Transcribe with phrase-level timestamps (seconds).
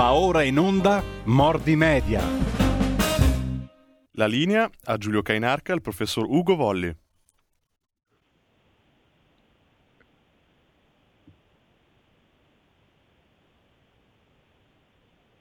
[0.00, 2.22] Va ora in onda Mordi Media.
[4.12, 6.90] La linea a Giulio Cainarca e il professor Ugo Volli.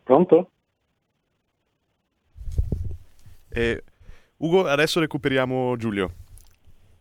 [0.04, 0.52] Pronto?
[3.48, 3.84] E,
[4.40, 6.12] Ugo, adesso recuperiamo Giulio.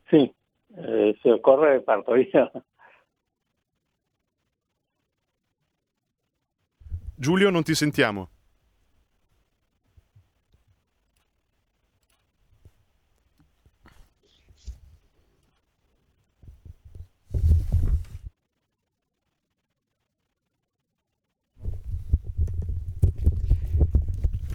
[0.07, 0.33] Sì,
[0.77, 2.53] eh, se occorre parto io.
[7.21, 8.31] Giulio, non ti sentiamo.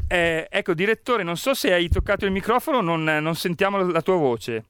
[0.08, 4.16] Eh, ecco, direttore, non so se hai toccato il microfono, non, non sentiamo la tua
[4.16, 4.64] voce.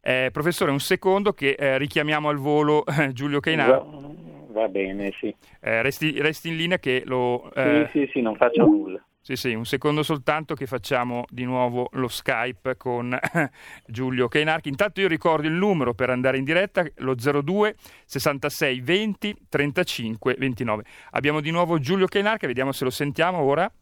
[0.00, 4.11] Eh, professore, un secondo che eh, richiamiamo al volo eh, Giulio Cainaro.
[4.52, 5.34] Va, bene, sì.
[5.60, 7.50] Eh, resti, resti, in linea che lo...
[7.54, 9.02] Sì, eh, sì, sì, non faccio nulla.
[9.24, 13.16] Sì, sì, un secondo soltanto che facciamo di nuovo lo Skype con
[13.86, 14.68] Giulio Cainarchi.
[14.68, 20.82] Intanto io ricordo il numero per andare in diretta, lo 02 66 20 35 29.
[21.12, 23.72] Abbiamo di nuovo Giulio Cainarchi, vediamo se lo sentiamo ora.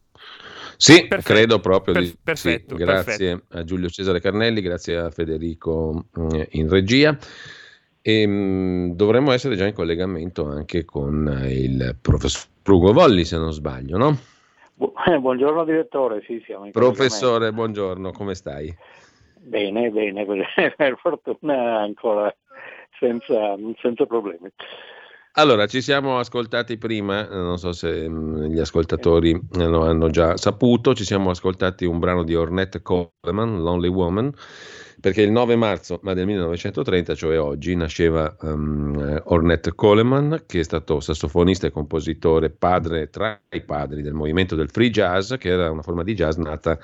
[0.77, 1.33] Sì, perfetto.
[1.33, 2.83] credo proprio per, di perfetto, sì.
[2.83, 3.57] Grazie perfetto.
[3.57, 7.17] a Giulio Cesare Carnelli, grazie a Federico mm, in regia.
[8.01, 13.37] E, mh, mm, dovremmo essere già in collegamento anche con il professor Ugo Volli, se
[13.37, 14.17] non sbaglio, no?
[15.05, 18.73] Eh, buongiorno direttore, sì, siamo in Professore, buongiorno, come stai?
[19.39, 20.25] Bene, bene,
[20.75, 22.33] per fortuna ancora
[22.97, 24.49] senza, senza problemi.
[25.35, 30.93] Allora, ci siamo ascoltati prima, non so se mm, gli ascoltatori lo hanno già saputo,
[30.93, 34.33] ci siamo ascoltati un brano di Ornette Coleman, Lonely Woman,
[34.99, 40.63] perché il 9 marzo ma del 1930, cioè oggi, nasceva um, Ornette Coleman, che è
[40.63, 45.71] stato sassofonista e compositore, padre tra i padri del movimento del free jazz, che era
[45.71, 46.77] una forma di jazz nata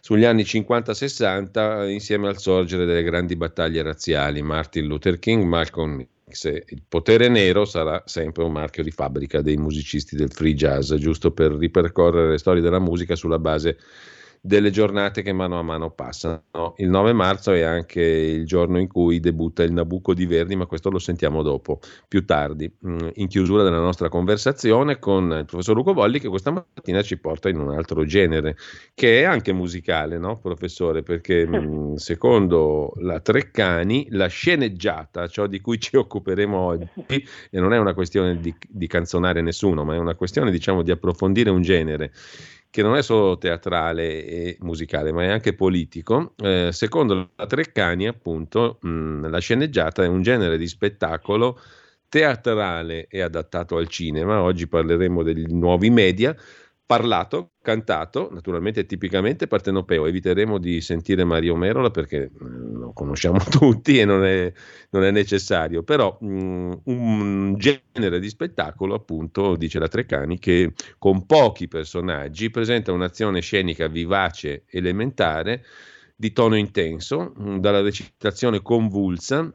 [0.00, 6.44] sugli anni 50-60 insieme al sorgere delle grandi battaglie razziali, Martin Luther King, Malcolm X.
[6.68, 11.32] Il potere nero sarà sempre un marchio di fabbrica dei musicisti del free jazz, giusto
[11.32, 13.78] per ripercorrere le storie della musica sulla base
[14.46, 16.74] delle giornate che mano a mano passano.
[16.76, 20.66] Il 9 marzo è anche il giorno in cui debutta il Nabucco di Verdi, ma
[20.66, 25.74] questo lo sentiamo dopo, più tardi, mm, in chiusura della nostra conversazione con il professor
[25.74, 28.58] Luco Volli che questa mattina ci porta in un altro genere,
[28.92, 31.02] che è anche musicale, no, professore?
[31.02, 37.72] Perché mm, secondo la Treccani la sceneggiata, ciò di cui ci occuperemo oggi, e non
[37.72, 41.62] è una questione di, di canzonare nessuno, ma è una questione diciamo di approfondire un
[41.62, 42.12] genere
[42.74, 46.34] che non è solo teatrale e musicale, ma è anche politico.
[46.38, 51.60] Eh, secondo la Treccani, appunto, mh, la sceneggiata è un genere di spettacolo
[52.08, 54.42] teatrale e adattato al cinema.
[54.42, 56.34] Oggi parleremo degli nuovi media
[56.84, 60.04] parlato, cantato, naturalmente tipicamente partenopeo.
[60.04, 64.52] Eviteremo di sentire Mario Merola perché eh, lo conosciamo tutti e non è,
[64.90, 71.24] non è necessario, però mm, un genere di spettacolo, appunto, dice la Treccani, che con
[71.24, 75.64] pochi personaggi presenta un'azione scenica vivace, elementare,
[76.14, 79.50] di tono intenso, mm, dalla recitazione convulsa,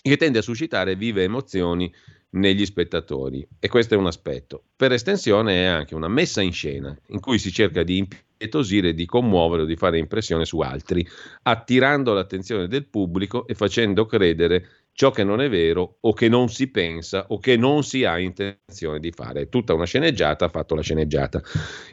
[0.00, 1.92] che tende a suscitare vive emozioni
[2.30, 4.64] negli spettatori e questo è un aspetto.
[4.76, 9.06] Per estensione è anche una messa in scena in cui si cerca di impietosire, di
[9.06, 11.06] commuovere o di fare impressione su altri,
[11.42, 16.48] attirando l'attenzione del pubblico e facendo credere ciò che non è vero o che non
[16.48, 19.42] si pensa o che non si ha intenzione di fare.
[19.42, 21.40] È tutta una sceneggiata, ha fatto la sceneggiata.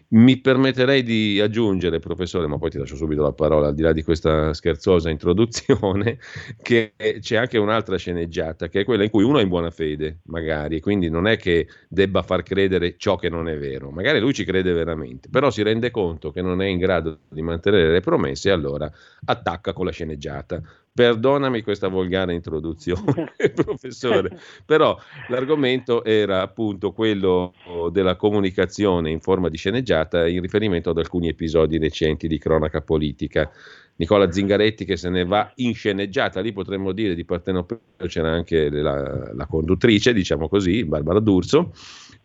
[0.08, 3.92] Mi permetterei di aggiungere, professore, ma poi ti lascio subito la parola, al di là
[3.92, 6.18] di questa scherzosa introduzione,
[6.64, 10.22] che c'è anche un'altra sceneggiata, che è quella in cui uno è in buona fede,
[10.24, 14.34] magari, quindi non è che debba far credere ciò che non è vero, magari lui
[14.34, 18.00] ci crede veramente, però si rende conto che non è in grado di mantenere le
[18.00, 18.92] promesse e allora
[19.26, 20.60] attacca con la sceneggiata
[20.96, 24.98] Perdonami questa volgare introduzione, professore, però
[25.28, 27.54] l'argomento era appunto quello
[27.92, 33.52] della comunicazione in forma di sceneggiata in riferimento ad alcuni episodi recenti di cronaca politica.
[33.98, 38.70] Nicola Zingaretti che se ne va in sceneggiata, lì potremmo dire di Partenopeo c'era anche
[38.70, 41.74] la, la conduttrice, diciamo così, Barbara D'Urso,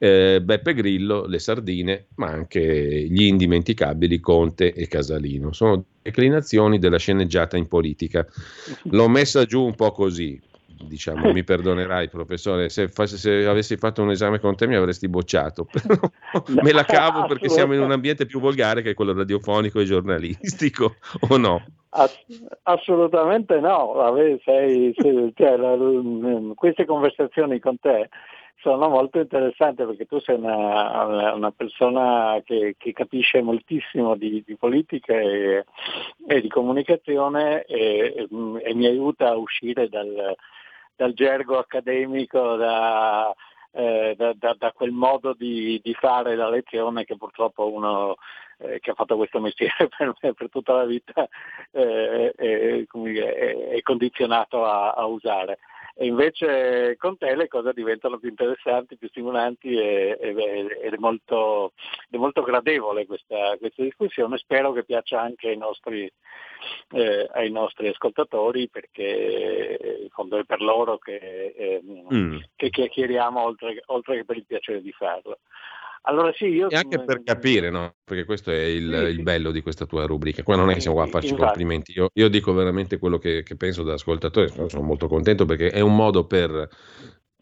[0.03, 5.53] eh, Beppe Grillo, le sardine, ma anche gli indimenticabili Conte e Casalino.
[5.53, 8.27] Sono declinazioni della sceneggiata in politica.
[8.85, 10.41] L'ho messa giù un po' così,
[10.89, 15.07] diciamo, mi perdonerai professore, se, fa, se, avessi fatto un esame con te mi avresti
[15.07, 16.01] bocciato, però
[16.63, 20.95] me la cavo perché siamo in un ambiente più volgare che quello radiofonico e giornalistico,
[21.29, 21.63] o no?
[22.63, 23.95] assolutamente no,
[24.45, 25.77] sei, sei, cioè, la,
[26.55, 28.09] queste conversazioni con te
[28.61, 34.57] sono molto interessanti perché tu sei una, una persona che, che, capisce moltissimo di, di
[34.57, 35.65] politica e,
[36.27, 40.37] e, di comunicazione e, e, mi aiuta a uscire dal,
[40.95, 43.35] dal gergo accademico, da,
[43.73, 48.17] eh, da, da, da, quel modo di, di, fare la lezione che purtroppo uno
[48.59, 51.27] eh, che ha fatto questo mestiere per, me, per tutta la vita
[51.71, 55.59] eh, è, è, condizionato a, a usare.
[56.01, 61.75] E invece con te le cose diventano più interessanti, più stimolanti e, ed è, molto,
[62.09, 64.39] è molto gradevole questa, questa, discussione.
[64.39, 66.11] Spero che piaccia anche ai nostri,
[66.93, 72.39] eh, ai nostri ascoltatori perché in fondo è per loro che, eh, mm.
[72.57, 75.41] che chiacchieriamo oltre, oltre che per il piacere di farlo.
[76.03, 76.71] Allora sì, io...
[76.71, 77.97] E anche per capire, no?
[78.03, 80.43] Perché questo è il, sì, il bello di questa tua rubrica.
[80.43, 81.47] Qua non è che siamo qua a farci Infatti.
[81.47, 81.93] complimenti.
[81.93, 84.49] Io, io, dico veramente quello che, che penso da ascoltatore.
[84.49, 86.69] Sono molto contento perché è un modo per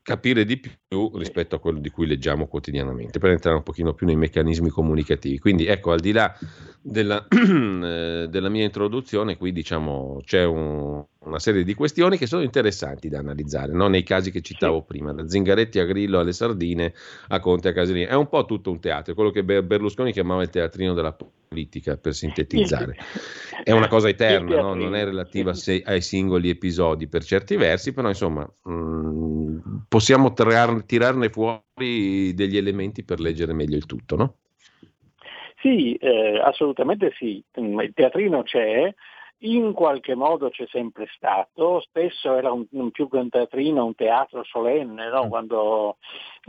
[0.09, 4.07] capire di più rispetto a quello di cui leggiamo quotidianamente, per entrare un pochino più
[4.07, 5.39] nei meccanismi comunicativi.
[5.39, 6.35] Quindi ecco, al di là
[6.81, 12.43] della, eh, della mia introduzione, qui diciamo c'è un, una serie di questioni che sono
[12.43, 13.87] interessanti da analizzare, no?
[13.89, 16.93] nei casi che citavo prima, da Zingaretti a Grillo alle Sardine
[17.29, 18.07] a Conte a Casalini.
[18.07, 22.15] È un po' tutto un teatro, quello che Berlusconi chiamava il teatrino della politica, per
[22.15, 22.97] sintetizzare.
[23.63, 24.75] È una cosa eterna, no?
[24.75, 29.59] non è relativa se, ai singoli episodi per certi versi, però insomma mh, mm,
[29.89, 34.35] possiamo tirar, tirarne fuori degli elementi per leggere meglio il tutto, no?
[35.61, 37.43] Sì, eh, assolutamente sì.
[37.55, 38.95] Il teatrino c'è,
[39.41, 43.95] in qualche modo c'è sempre stato, spesso era un, un più che un teatrino, un
[43.95, 45.27] teatro solenne, no?
[45.27, 45.29] Mm.
[45.29, 45.97] quando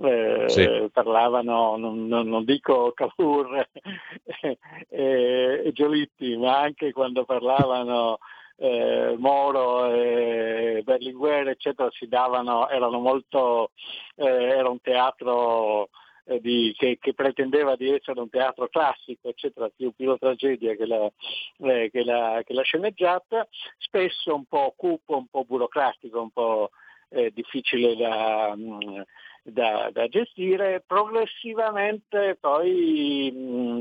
[0.01, 0.89] eh, sì.
[0.91, 3.68] parlavano, non, non, dico Cavour
[4.89, 8.18] e, e Giolitti, ma anche quando parlavano
[8.57, 13.71] eh, Moro e Berlinguer, eccetera, si davano, erano molto,
[14.15, 15.89] eh, era un teatro
[16.38, 20.86] di, che, che, pretendeva di essere un teatro classico, eccetera, più, più la tragedia che
[20.86, 21.12] la,
[21.58, 23.48] eh, che, la, che la, sceneggiata,
[23.78, 26.70] spesso un po' cupo, un po' burocratico, un po'
[27.10, 29.02] eh, difficile da, mm,
[29.44, 30.84] da, da, gestire.
[30.86, 33.80] Progressivamente poi mh, mm,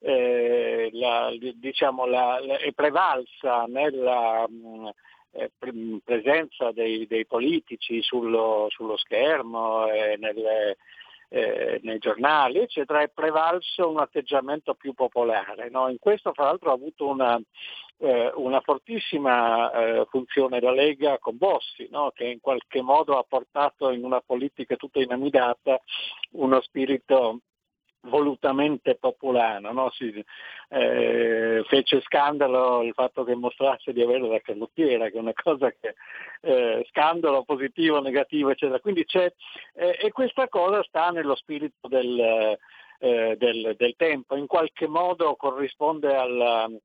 [0.00, 4.86] eh, la, diciamo, è prevalsa nella mh, mm,
[5.32, 5.50] eh,
[6.02, 10.76] presenza dei, dei politici sullo, sullo schermo e nelle,
[11.32, 15.70] eh, nei giornali, eccetera, è prevalso un atteggiamento più popolare.
[15.70, 15.88] No?
[15.88, 17.40] In questo, fra l'altro, ha avuto una,
[17.98, 22.10] eh, una fortissima eh, funzione la Lega con Bossi, no?
[22.14, 25.80] che in qualche modo ha portato in una politica tutta inamidata
[26.32, 27.38] uno spirito
[28.02, 29.90] volutamente popolano, no?
[29.90, 30.24] si,
[30.68, 35.70] eh, fece scandalo il fatto che mostrasse di avere la canottiera, che è una cosa
[35.70, 35.94] che
[36.42, 38.80] eh, scandalo positivo, negativo, eccetera.
[38.80, 39.32] Quindi c'è,
[39.74, 42.56] eh, e questa cosa sta nello spirito del,
[42.98, 46.80] eh, del, del, tempo, in qualche modo corrisponde al,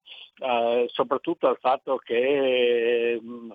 [0.87, 3.51] soprattutto al fatto che mh,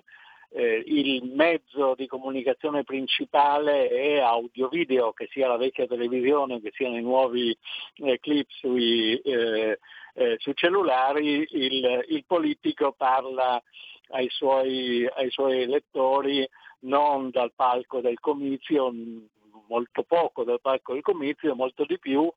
[0.53, 6.97] eh, il mezzo di comunicazione principale è audio-video, che sia la vecchia televisione, che siano
[6.97, 7.55] i nuovi
[7.95, 9.79] eh, clip sui, eh,
[10.13, 13.61] eh sui cellulari, il, il, politico parla
[14.09, 16.47] ai suoi, ai suoi elettori
[16.79, 18.91] non dal palco del comizio,
[19.71, 22.29] molto poco dal palco del comizio, molto di più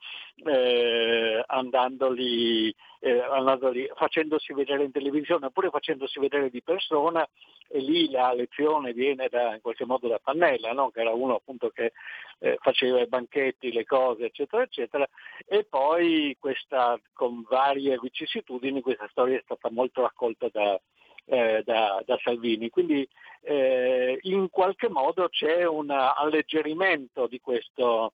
[0.45, 7.29] eh, andandoli, eh, andandoli, facendosi vedere in televisione oppure facendosi vedere di persona
[7.69, 10.91] e lì la lezione viene da, in qualche modo da Pannella, no?
[10.91, 11.93] che era uno appunto che
[12.39, 15.09] eh, faceva i banchetti, le cose, eccetera, eccetera,
[15.45, 20.81] e poi questa, con varie vicissitudini questa storia è stata molto raccolta da,
[21.27, 22.71] eh, da, da, Salvini.
[22.71, 23.07] Quindi
[23.43, 28.13] eh, in qualche modo c'è un alleggerimento di questo,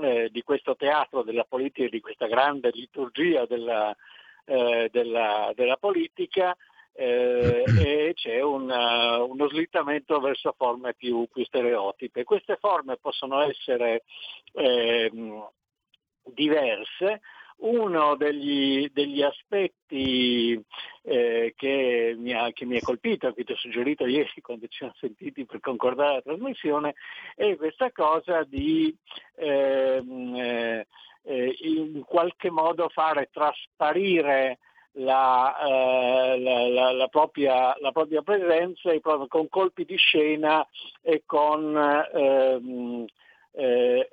[0.00, 3.94] eh, di questo teatro della politica, di questa grande liturgia della,
[4.44, 6.56] eh, della, della politica.
[6.94, 12.22] Eh, e c'è una, uno slittamento verso forme più, più, stereotipe.
[12.22, 14.02] Queste forme possono essere
[14.52, 15.48] ehm,
[16.24, 17.22] diverse,
[17.62, 20.60] uno degli, degli aspetti
[21.02, 24.78] eh, che, mi ha, che, mi ha, colpito, che ti ho suggerito ieri quando ci
[24.78, 26.94] siamo sentiti per concordare la trasmissione,
[27.34, 28.94] è questa cosa di
[29.36, 30.86] ehm, eh,
[31.24, 34.58] eh, in qualche modo fare trasparire
[34.96, 40.66] la, eh, la, la, propria, la, propria, presenza con colpi di scena
[41.00, 41.76] e con
[42.12, 43.06] ehm,
[43.52, 44.08] eh,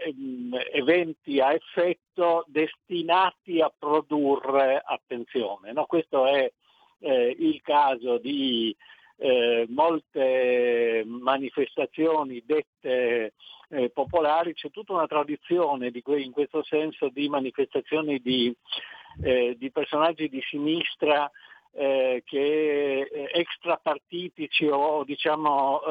[0.74, 5.72] eventi a effetto destinati a produrre attenzione.
[5.72, 5.86] No?
[5.86, 6.52] Questo è
[7.00, 8.76] eh, il caso di
[9.18, 13.34] eh, molte manifestazioni dette
[13.70, 18.54] eh, popolari, c'è tutta una tradizione di que- in questo senso di manifestazioni di,
[19.22, 21.30] eh, di personaggi di sinistra
[21.72, 25.82] eh, che eh, extrapartitici o diciamo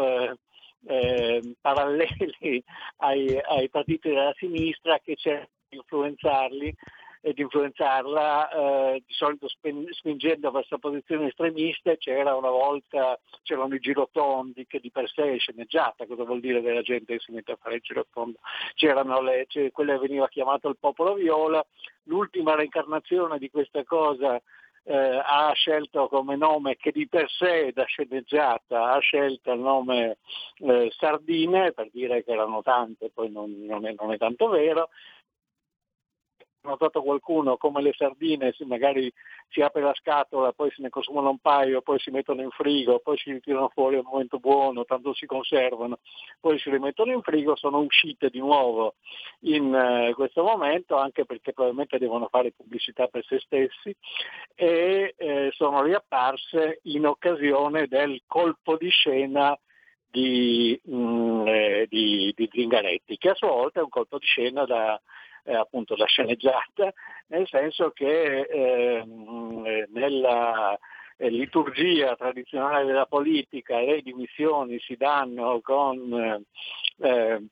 [0.87, 2.63] eh, paralleli
[2.99, 6.75] ai, ai, partiti della sinistra che cercano di influenzarli
[7.21, 11.99] e di influenzarla eh, di solito spingendo verso posizioni estremiste.
[11.99, 16.07] C'era una volta c'erano i girotondi che di per sé è sceneggiata.
[16.07, 18.39] Cosa vuol dire della gente che si mette a fare il girotondo?
[18.75, 21.65] C'erano le, c'era, quella veniva chiamata il popolo viola.
[22.05, 24.41] L'ultima reincarnazione di questa cosa
[24.89, 30.17] eh, ha scelto come nome che di per sé da sceneggiata ha scelto il nome
[30.61, 34.89] eh, Sardine per dire che erano tante, poi non, non, è, non è tanto vero,
[36.63, 39.13] notato qualcuno come le sardine, magari
[39.49, 43.01] si apre la scatola, poi se ne consumano un paio, poi si mettono in frigo,
[43.01, 45.99] poi si ritirano fuori a un momento buono, tanto si conservano,
[46.41, 48.95] poi si rimettono in frigo, sono uscite di nuovo
[49.41, 53.95] in uh, questo momento, anche perché probabilmente devono fare pubblicità per se stessi,
[54.55, 59.59] e eh, sono riapparse in occasione del colpo di scena
[60.11, 64.27] di, mh, mm, eh, di, di Zingaretti, che a sua volta è un colpo di
[64.27, 65.01] scena da
[65.45, 66.93] eh, appunto la sceneggiata,
[67.29, 70.79] nel senso che ehm, eh, nella
[71.17, 76.45] eh, liturgia tradizionale della politica le dimissioni si danno con
[76.99, 77.43] eh,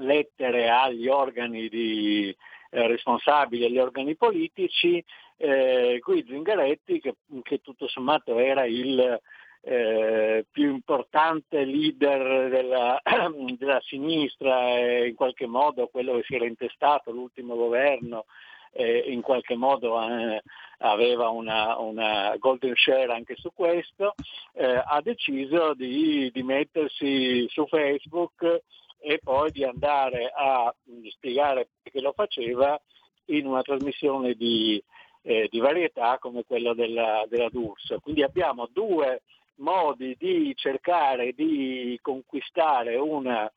[0.00, 2.34] lettere agli organi di,
[2.70, 5.02] eh, responsabili, agli organi politici,
[5.36, 9.20] eh, qui Zingaretti che, che tutto sommato era il
[9.62, 13.00] eh, più importante leader della,
[13.58, 18.24] della sinistra e in qualche modo quello che si era intestato l'ultimo governo
[18.72, 20.42] eh, in qualche modo eh,
[20.78, 24.14] aveva una, una, golden share anche su questo,
[24.52, 28.62] eh, ha deciso di, di, mettersi su Facebook
[29.00, 30.72] e poi di andare a
[31.10, 32.80] spiegare perché lo faceva
[33.26, 34.82] in una trasmissione di,
[35.22, 38.00] eh, di varietà come quella della, della D'Urso.
[38.00, 39.22] Quindi abbiamo due
[39.58, 43.50] modi di cercare di conquistare una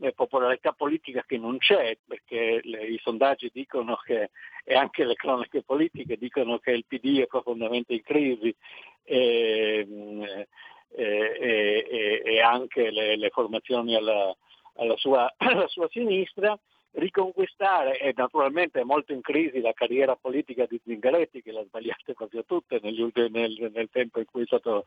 [0.00, 4.30] eh, popolarità politica che non c'è, perché le, i sondaggi dicono che,
[4.64, 8.54] e anche le cronache politiche dicono che il PD è profondamente in crisi
[9.04, 9.86] e,
[10.90, 14.34] e, e, e anche le, le formazioni alla,
[14.76, 16.58] alla, sua, alla sua sinistra
[16.92, 22.12] riconquistare, e naturalmente è molto in crisi la carriera politica di Zingaretti, che l'ha sbagliata
[22.14, 24.84] quasi a tutte negli, nel, nel, tempo in cui è stato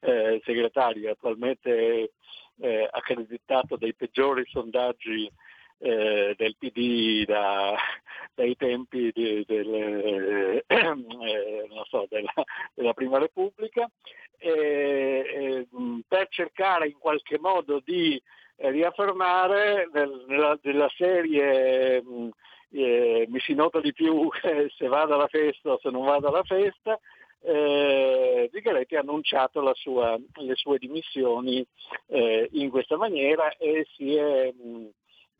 [0.00, 2.12] eh, segretario, attualmente
[2.60, 5.30] eh, accreditato dai peggiori sondaggi
[5.78, 7.76] eh, del PD da,
[8.34, 10.64] dai tempi di, del, eh,
[11.88, 12.32] so, della,
[12.74, 13.88] della, Prima Repubblica,
[14.38, 18.22] per cercare in qualche modo di eh,
[18.56, 22.28] riaffermare nel, nella, nella, serie mh,
[22.70, 24.28] eh, mi si nota di più
[24.76, 26.98] se vado alla festa o se non vado alla festa,
[27.46, 31.64] eh, Zingaretti ha annunciato sua, le sue dimissioni
[32.06, 34.88] eh, in questa maniera e, è, mh,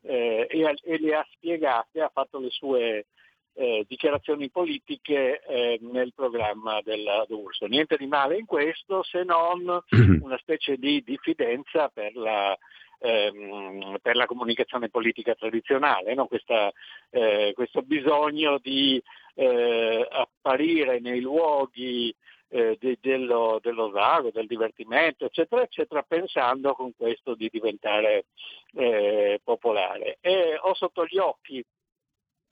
[0.03, 3.07] eh, e, e, le ha spiegate, ha fatto le sue
[3.53, 7.65] eh, dichiarazioni politiche eh, nel programma della D'Urso.
[7.65, 9.81] Niente di male in questo se non
[10.21, 12.55] una specie di diffidenza per la,
[12.99, 16.27] ehm, per la comunicazione politica tradizionale, no?
[16.27, 16.71] Questa,
[17.09, 19.01] eh, questo bisogno di
[19.35, 22.13] eh, apparire nei luoghi
[22.49, 28.25] eh, de, dello, dello svago, del divertimento, eccetera, eccetera, pensando con questo di diventare
[28.73, 30.17] eh, popolare.
[30.21, 31.63] E ho sotto gli occhi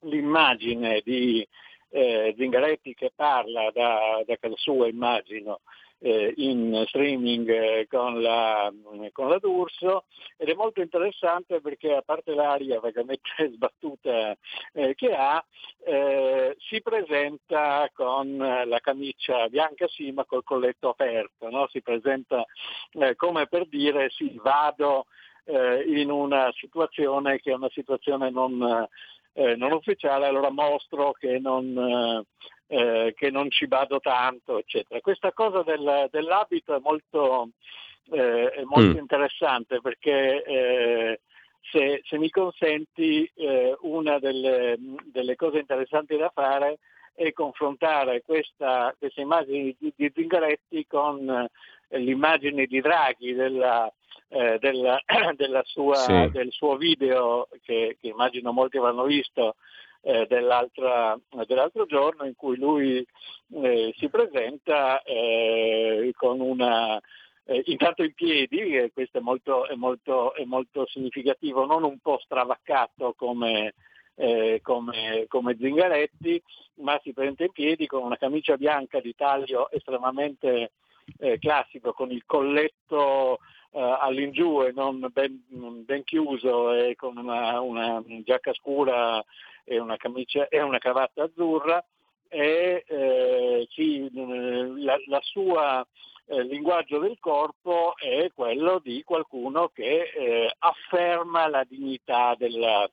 [0.01, 1.47] l'immagine di
[1.89, 5.61] eh, Zingaretti che parla da, da casa sua, immagino,
[6.03, 8.71] eh, in streaming eh, con, la,
[9.13, 10.03] con, la, D'Urso
[10.35, 14.35] ed è molto interessante perché a parte l'aria vagamente sbattuta
[14.73, 15.43] eh, che ha,
[15.85, 21.67] eh, si presenta con la camicia bianca sì ma col colletto aperto, no?
[21.69, 22.45] si presenta
[22.91, 25.05] eh, come per dire sì vado
[25.45, 28.87] eh, in una situazione che è una situazione non
[29.33, 32.25] eh, non ufficiale, allora mostro che non,
[32.67, 34.99] eh, che non ci vado tanto, eccetera.
[35.01, 37.49] Questa cosa del, dell'abito è molto,
[38.11, 39.01] eh, è molto mm.
[39.01, 41.21] interessante perché eh,
[41.71, 46.79] se, se, mi consenti eh, una delle, delle, cose interessanti da fare
[47.15, 51.49] è confrontare questa, queste immagini di, di Zingaretti con eh,
[51.97, 53.91] l'immagine di Draghi della,
[54.29, 55.01] eh, della,
[55.35, 56.29] della sua, sì.
[56.31, 59.55] del suo video che, che, immagino molti avranno visto
[60.01, 63.05] eh, dell'altro giorno in cui lui
[63.53, 66.99] eh, si presenta eh, con una
[67.45, 71.99] eh, intanto in piedi, e questo è molto, è, molto, è molto, significativo, non un
[71.99, 73.73] po' stravaccato come,
[74.15, 76.41] eh, come, come, Zingaretti,
[76.75, 80.71] ma si presenta in piedi con una camicia bianca di taglio estremamente
[81.19, 83.39] eh, classico, con il colletto
[83.71, 85.43] eh, all'ingiù e non ben,
[85.85, 89.23] ben, chiuso e con una, una giacca scura
[89.63, 91.83] e una, camicia, e una cravatta azzurra
[92.33, 95.85] e eh, sì, la, la, sua
[96.25, 102.89] eh, linguaggio del corpo è quello di qualcuno che eh, afferma la dignità della,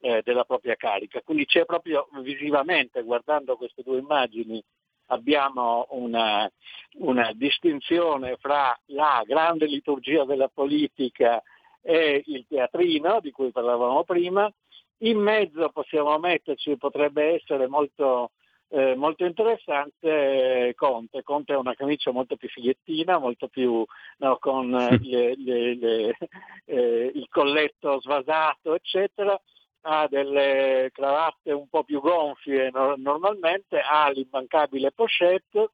[0.00, 1.22] eh, della, propria carica.
[1.22, 4.62] Quindi c'è proprio visivamente, guardando queste due immagini,
[5.06, 6.50] abbiamo una,
[6.98, 11.42] una distinzione fra la grande liturgia della politica
[11.80, 14.50] e il teatrino di cui parlavamo prima.
[14.98, 18.30] In mezzo possiamo metterci, potrebbe essere molto
[18.74, 21.22] eh, molto interessante eh, Conte.
[21.22, 23.84] Conte ha una camicia molto più fighettina, molto più
[24.18, 26.16] no, con eh, le, le, le,
[26.64, 29.38] eh, il colletto svasato, eccetera.
[29.84, 35.70] Ha delle cravatte un po' più gonfie no, normalmente, ha l'immancabile pochette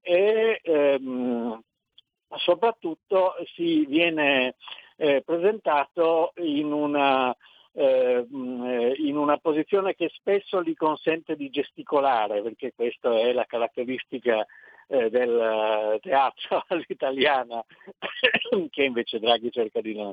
[0.00, 1.60] e ehm,
[2.36, 4.54] soprattutto si viene
[4.96, 7.36] eh, presentato in una
[7.72, 14.44] eh, in una posizione che spesso gli consente di gesticolare, perché questa è la caratteristica
[14.90, 17.64] eh, del teatro all'italiana,
[18.70, 20.12] che invece Draghi cerca di non,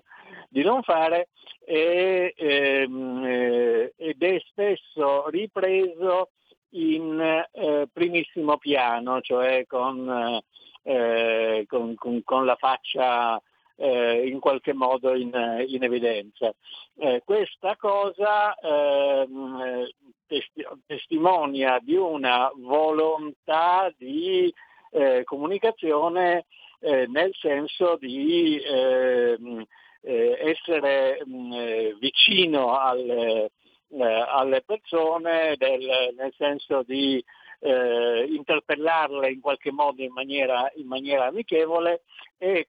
[0.50, 1.30] di non fare,
[1.66, 6.30] e, ehm, eh, ed è spesso ripreso
[6.72, 7.20] in
[7.52, 10.40] eh, primissimo piano, cioè con,
[10.84, 13.42] eh, con, con, con la faccia
[13.78, 15.32] eh, in qualche modo in,
[15.68, 16.54] in evidenza.
[17.00, 19.88] Eh, questa cosa ehm,
[20.28, 24.54] testi- testimonia di una volontà di
[24.92, 26.46] eh, comunicazione
[26.80, 29.66] eh, nel senso di ehm,
[30.02, 33.52] eh, essere mh, mm, vicino alle,
[33.90, 37.24] eh, alle persone, del, nel senso di
[37.60, 42.04] eh, interpellarle in qualche modo in maniera, in maniera amichevole
[42.38, 42.68] e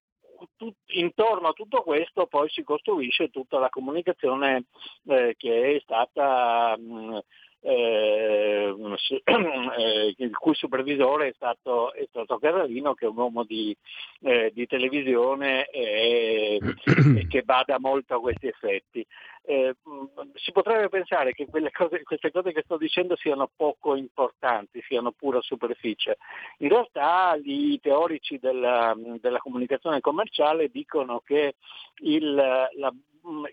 [0.55, 4.65] tut, intorno a tutto questo poi si costruisce tutta la comunicazione
[5.07, 7.17] eh, che è stata mh, mm,
[7.61, 8.73] eh,
[9.77, 13.75] eh, il cui supervisore è stato, è stato Carralino che è un uomo di,
[14.21, 16.59] eh, di televisione e,
[17.17, 19.05] e, che bada molto a questi effetti.
[19.43, 19.75] Eh,
[20.35, 25.41] si potrebbe pensare che cose, queste cose che sto dicendo siano poco importanti, siano pura
[25.41, 26.17] superficie.
[26.59, 31.55] In realtà i teorici della, della comunicazione commerciale dicono che
[32.01, 32.93] il, la,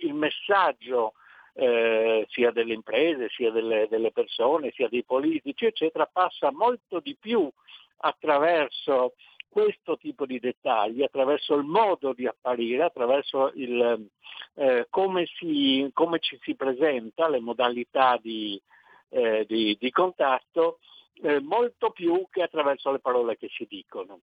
[0.01, 1.15] il messaggio
[1.59, 7.17] eh, sia delle imprese, sia delle, delle, persone, sia dei politici, eccetera, passa molto di
[7.19, 7.51] più
[7.99, 9.15] attraverso
[9.49, 14.07] questo tipo di dettagli, attraverso il modo di apparire, attraverso il,
[14.55, 18.61] eh, come, si, come, ci si presenta, le modalità di,
[19.09, 20.79] eh, di, di contatto,
[21.23, 24.21] eh, molto più che attraverso le parole che si dicono.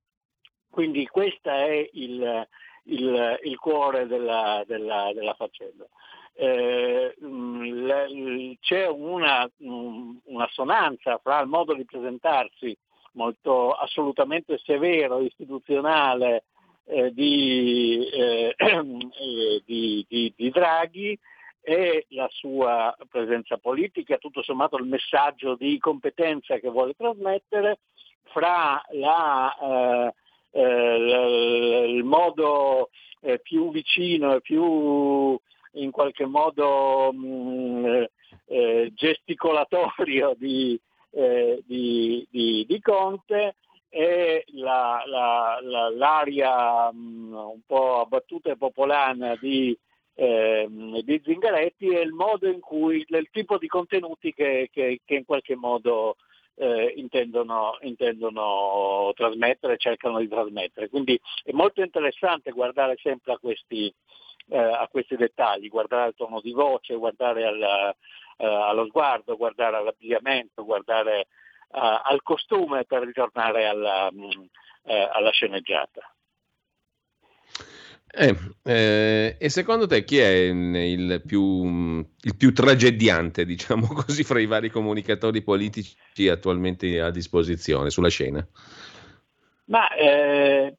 [0.70, 2.48] Quindi questo è il,
[2.84, 5.88] il, il cuore della, della, della faccenda
[6.36, 12.76] eh, mm, c'è una, mm, un'assonanza fra il modo di presentarsi
[13.14, 16.46] molto assolutamente severo, istituzionale
[16.86, 18.56] eh, di, eh,
[19.66, 21.18] di, di, di, Draghi
[21.62, 27.80] e la sua presenza politica, tutto sommato il messaggio di competenza che vuole trasmettere,
[28.24, 30.14] fra la, eh,
[30.60, 32.90] eh, il modo
[33.22, 35.40] eh, più vicino e più
[35.74, 38.10] in qualche modo mh, mm, eh,
[38.46, 40.80] eh, gesticolatorio di,
[41.12, 43.56] eh, di, di, di, Conte
[43.90, 49.78] e la, la, la, l'aria mh, mm, un po' abbattuta e popolana di,
[50.16, 55.16] eh, di Zingaretti e il modo in cui, il tipo di contenuti che, che, che
[55.16, 56.18] in qualche modo
[56.56, 60.90] eh, intendono, intendono, trasmettere, cercano di trasmettere.
[60.90, 63.94] Quindi è molto interessante guardare sempre a questi,
[64.50, 67.62] eh, a questi dettagli, guardare al tono di voce, guardare al,
[68.38, 71.28] eh, allo sguardo, guardare all'abbigliamento, guardare eh,
[72.04, 74.44] al costume per ritornare alla, mh, mm,
[74.84, 76.02] eh, alla sceneggiata.
[78.16, 84.40] Eh, eh, e secondo te chi è il più, il più, tragediante, diciamo così, fra
[84.40, 85.96] i vari comunicatori politici
[86.30, 88.48] attualmente a disposizione sulla scena?
[89.74, 90.78] Ma eh,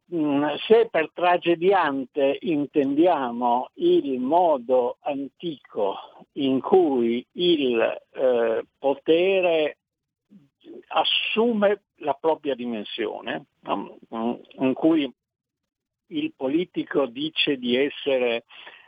[0.69, 5.97] se per tragediante intendiamo il modo antico
[6.35, 7.81] in cui il
[8.13, 9.79] eh, potere
[10.91, 15.13] assume la propria dimensione, in cui
[16.07, 18.45] il politico dice di essere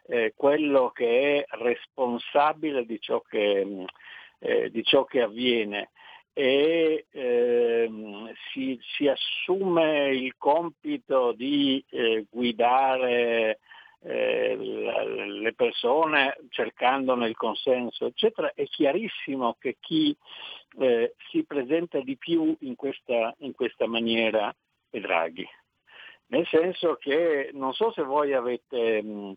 [0.07, 3.87] eh, quello che è responsabile di ciò che,
[4.39, 5.91] eh, di ciò che avviene
[6.39, 13.61] e ehm, si, si, assume il compito di eh, guidare
[14.03, 20.15] eh, le persone cercandone il consenso, eccetera, è chiarissimo che chi
[20.79, 24.55] eh, si presenta di più in questa, in questa maniera
[24.91, 25.49] è Draghi.
[26.27, 29.33] Nel senso che non so se voi avete, mh,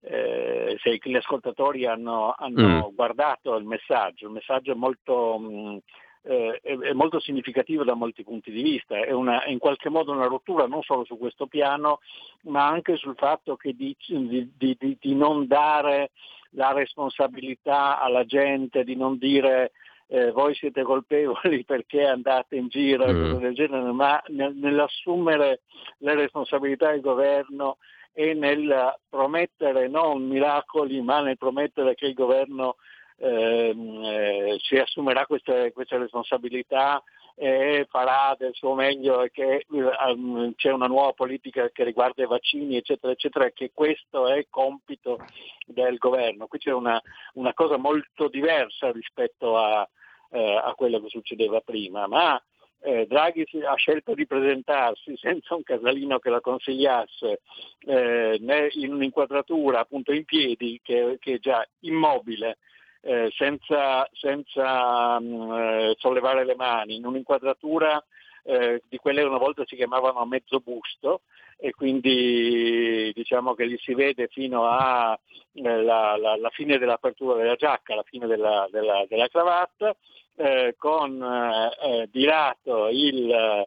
[0.00, 2.94] eh, se gli ascoltatori hanno, hanno mm.
[2.94, 5.38] guardato il messaggio, il messaggio è molto...
[5.38, 5.78] Mh,
[6.22, 10.12] eh, è, molto significativo da molti punti di vista, è, una, è, in qualche modo
[10.12, 12.00] una rottura non solo su questo piano,
[12.42, 16.10] ma anche sul fatto di, di, di, di, non dare
[16.50, 19.72] la responsabilità alla gente, di non dire
[20.08, 23.22] eh, voi siete colpevoli perché andate in giro e mm.
[23.22, 25.60] cose del genere, ma nell'assumere
[25.98, 27.76] le responsabilità del governo
[28.12, 32.76] e nel promettere non miracoli, ma nel promettere che il governo
[33.18, 37.02] ehm, eh, si assumerà queste, queste responsabilità
[37.40, 42.26] e farà del suo meglio e che um, c'è una nuova politica che riguarda i
[42.26, 45.18] vaccini, eccetera, eccetera, e che questo è compito
[45.64, 46.48] del governo.
[46.48, 47.00] Qui c'è una,
[47.34, 49.88] una cosa molto diversa rispetto a,
[50.30, 52.42] eh, a quello che succedeva prima, ma
[52.80, 57.40] eh, Draghi ha scelto di presentarsi senza un casalino che la consigliasse
[57.86, 62.58] eh, in un'inquadratura appunto in piedi che, che è già immobile
[63.00, 68.02] eh, senza, senza mh, mm, eh, sollevare le mani, in un'inquadratura
[68.42, 71.22] eh, di quelle che una volta si chiamavano a mezzo busto
[71.58, 75.18] e quindi diciamo che gli si vede fino alla
[75.52, 79.94] eh, fine dell'apertura della giacca, alla fine della, della, della cravatta,
[80.36, 83.66] eh, con eh, di lato il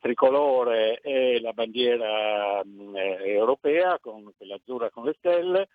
[0.00, 5.68] tricolore e la bandiera mh, mm, europea, con quella azzurra con le stelle,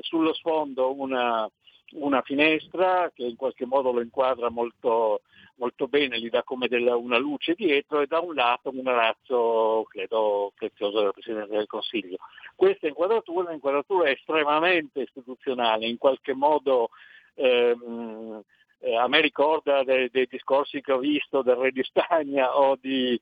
[0.00, 1.48] sullo sfondo una,
[1.92, 5.22] una finestra che in qualche modo lo inquadra molto,
[5.56, 9.86] molto bene, gli dà come della, una luce dietro e da un lato un arazzo,
[9.88, 12.16] credo, prezioso del Presidente del Consiglio.
[12.54, 16.90] Questa inquadratura è un'inquadratura estremamente istituzionale, in qualche modo
[17.34, 18.42] ehm,
[18.80, 22.76] eh, a me ricorda dei, dei, discorsi che ho visto del Re di Spagna o
[22.80, 23.20] di,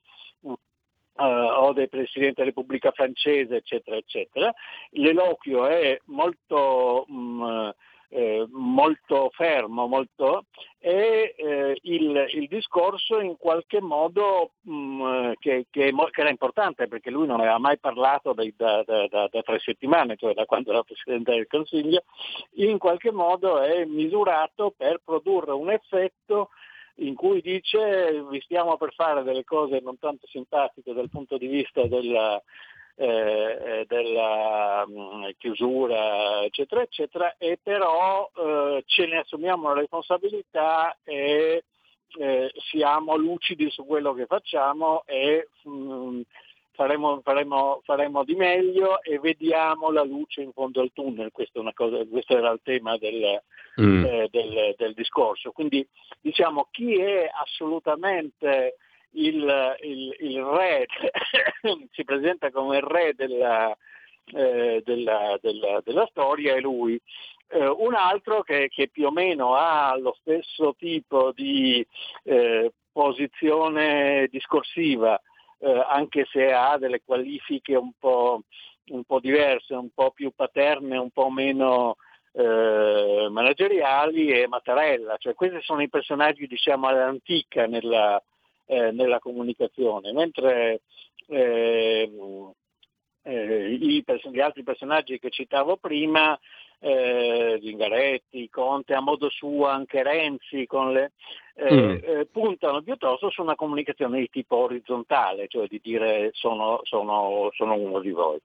[1.17, 4.53] Uh, o del Presidente della Repubblica francese, eccetera, eccetera.
[4.91, 7.69] L'eloquio è molto mm,
[8.15, 10.45] eh, molto fermo molto,
[10.79, 16.87] e eh, il, il, discorso in qualche modo mh, mm, che, che, che, era importante
[16.87, 20.71] perché lui non aveva mai parlato da, da, da, da, tre settimane, cioè da quando
[20.71, 22.05] era Presidente del Consiglio,
[22.55, 26.51] in qualche modo è misurato per produrre un effetto
[26.99, 31.49] in cui dice vi stiamo per fare delle cose non tanto simpatiche dal punto di
[31.49, 32.41] vista della,
[32.97, 39.81] eh, eh, della mh, mm, chiusura, eccetera, eccetera, e però eh, ce ne assumiamo la
[39.81, 41.65] responsabilità e
[42.19, 46.21] eh, siamo lucidi su quello che facciamo e mh, mm,
[46.75, 52.05] faremo, faremo, faremo, di meglio e vediamo la luce in fondo al tunnel, questo, cosa,
[52.07, 53.43] questo era il tema del,
[53.81, 54.05] mm.
[54.05, 55.51] eh, del, del, discorso.
[55.51, 55.87] Quindi
[56.21, 58.77] diciamo chi è assolutamente
[59.15, 60.87] il, il, il re
[61.93, 63.77] si presenta come il re della,
[64.33, 67.01] eh, della, della, della storia è lui.
[67.49, 71.87] Eh, un altro che, che, più o meno ha lo stesso tipo di
[72.25, 75.21] eh, posizione discorsiva,
[75.59, 78.43] eh, anche se ha delle qualifiche un po',
[78.87, 81.97] un po', diverse, un po' più paterne, un po' meno
[82.33, 85.17] eh, manageriali, è Mattarella.
[85.19, 88.21] Cioè, questi sono i personaggi diciamo all'antica nella,
[88.67, 90.83] eh, nella comunicazione, mentre
[91.29, 92.11] eh,
[93.23, 96.39] eh, i, gli altri personaggi che citavo prima,
[96.81, 101.13] eh, Zingaretti, Conte, a modo suo anche Renzi, le,
[101.55, 102.21] eh, mm.
[102.31, 108.01] puntano piuttosto su una comunicazione di tipo orizzontale, cioè di dire sono, sono, sono uno
[108.01, 108.39] di voi.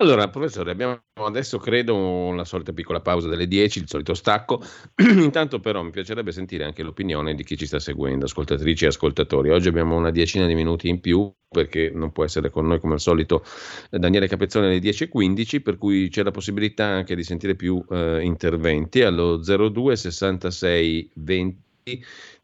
[0.00, 4.62] Allora, professore, abbiamo adesso credo una solita piccola pausa delle 10, il solito stacco.
[4.96, 9.50] Intanto però mi piacerebbe sentire anche l'opinione di chi ci sta seguendo, ascoltatrici e ascoltatori.
[9.50, 12.94] Oggi abbiamo una decina di minuti in più perché non può essere con noi come
[12.94, 13.44] al solito
[13.90, 19.02] Daniele Capezzone alle 10.15, per cui c'è la possibilità anche di sentire più eh, interventi
[19.02, 21.66] allo 02 66 20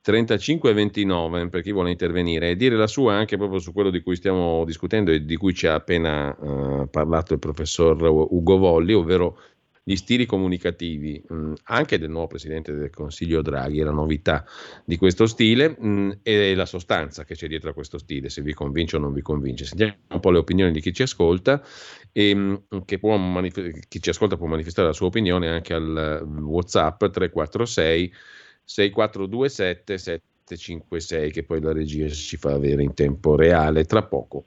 [0.04, 3.88] 35 e 29 per chi vuole intervenire e dire la sua anche proprio su quello
[3.88, 8.58] di cui stiamo discutendo e di cui ci ha appena uh, parlato il professor Ugo
[8.58, 9.38] Volli, ovvero
[9.82, 14.44] gli stili comunicativi mh, anche del nuovo Presidente del Consiglio Draghi, la novità
[14.84, 18.52] di questo stile mh, e la sostanza che c'è dietro a questo stile, se vi
[18.52, 19.64] convince o non vi convince.
[19.64, 21.62] Sentiamo un po' le opinioni di chi ci ascolta
[22.12, 22.64] e mh,
[23.06, 28.12] manif- chi ci ascolta può manifestare la sua opinione anche al WhatsApp 346
[28.64, 34.46] 6427 756 che poi la regia ci fa avere in tempo reale tra poco.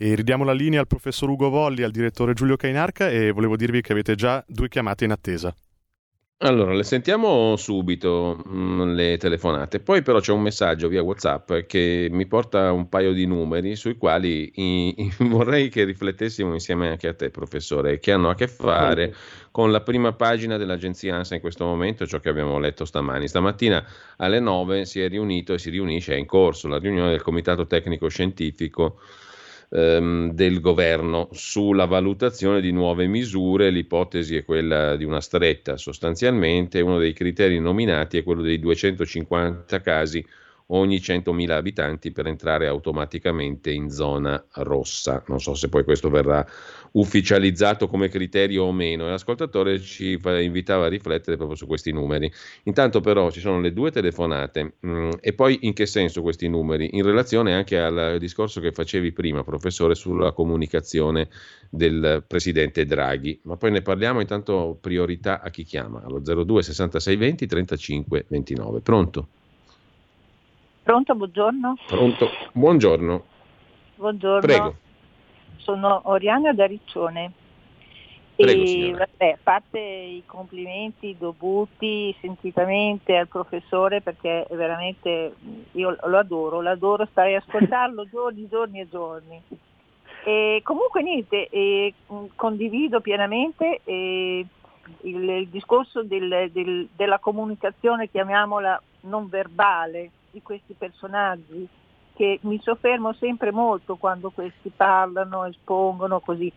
[0.00, 3.80] E ridiamo la linea al professor Ugo Volli, al direttore Giulio Cainarca e volevo dirvi
[3.80, 5.52] che avete già due chiamate in attesa.
[6.40, 11.52] Allora, le sentiamo subito mh, mm, le telefonate, poi però c'è un messaggio via WhatsApp
[11.66, 16.90] che mi porta un paio di numeri sui quali i, i, vorrei che riflettessimo insieme
[16.90, 19.12] anche a te, professore, che hanno a che fare
[19.50, 23.26] con la prima pagina dell'agenzia ANSA in questo momento, ciò che abbiamo letto stamani.
[23.26, 23.84] Stamattina
[24.18, 27.66] alle 9 si è riunito e si riunisce, è in corso la riunione del Comitato
[27.66, 29.00] Tecnico Scientifico
[29.70, 33.70] ehm, del governo sulla valutazione di nuove misure.
[33.70, 39.80] L'ipotesi è quella di una stretta sostanzialmente, uno dei criteri nominati è quello dei 250
[39.80, 40.24] casi
[40.70, 45.22] ogni 100.000 abitanti per entrare automaticamente in zona rossa.
[45.28, 46.46] Non so se poi questo verrà
[46.92, 52.30] ufficializzato come criterio o meno e l'ascoltatore ci invitava a riflettere proprio su questi numeri.
[52.64, 56.48] Intanto però ci sono le due telefonate mh, mm, e poi in che senso questi
[56.48, 56.90] numeri?
[56.92, 61.28] In relazione anche al discorso che facevi prima, professore, sulla comunicazione
[61.70, 67.16] del presidente Draghi, ma poi ne parliamo intanto priorità a chi chiama, allo 02 66
[67.16, 68.80] 20 35 29.
[68.80, 69.28] Pronto?
[70.82, 71.76] Pronto, buongiorno.
[71.86, 73.24] Pronto, buongiorno.
[73.96, 74.40] Buongiorno.
[74.40, 74.76] Prego.
[75.68, 77.30] Sono Oriana da Riccione.
[78.36, 85.34] Prego, e vabbè, fate i complimenti dovuti sentitamente al professore perché veramente
[85.72, 89.42] io lo adoro, lo adoro, starei a ascoltarlo giorni, giorni e giorni.
[90.24, 91.92] E comunque niente, e,
[92.34, 94.46] condivido pienamente il,
[95.02, 101.68] il, discorso del, del, della comunicazione, chiamiamola non verbale, di questi personaggi
[102.18, 106.52] che mi soffermo sempre molto quando questi parlano, espongono così,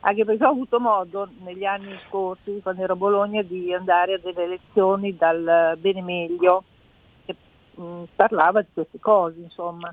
[0.00, 4.18] anche perché ho avuto modo negli anni scorsi, quando ero a Bologna, di andare a
[4.18, 6.64] delle lezioni dal Benemeglio
[7.24, 7.34] che
[7.76, 9.92] mh, mm, parlava di queste cose, insomma,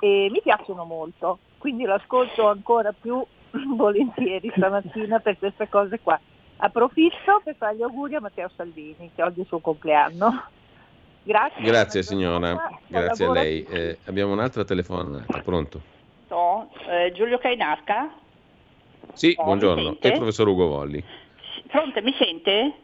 [0.00, 3.22] e mi piacciono molto, quindi l'ascolto ancora più
[3.76, 6.18] volentieri stamattina per queste cose qua.
[6.56, 10.44] Approfitto per fare gli auguri a Matteo Salvini, che oggi è il suo compleanno.
[11.24, 11.64] Grazie.
[11.64, 13.64] Grazie signora, grazie a lei.
[13.64, 15.80] Eh, abbiamo un'altra telefonata, pronto?
[16.28, 18.12] So, eh, Giulio Cainarca?
[19.14, 19.96] Sì, oh, buongiorno.
[20.00, 21.02] E il professor Ugo Volli.
[21.68, 22.74] Pronto, mi sente?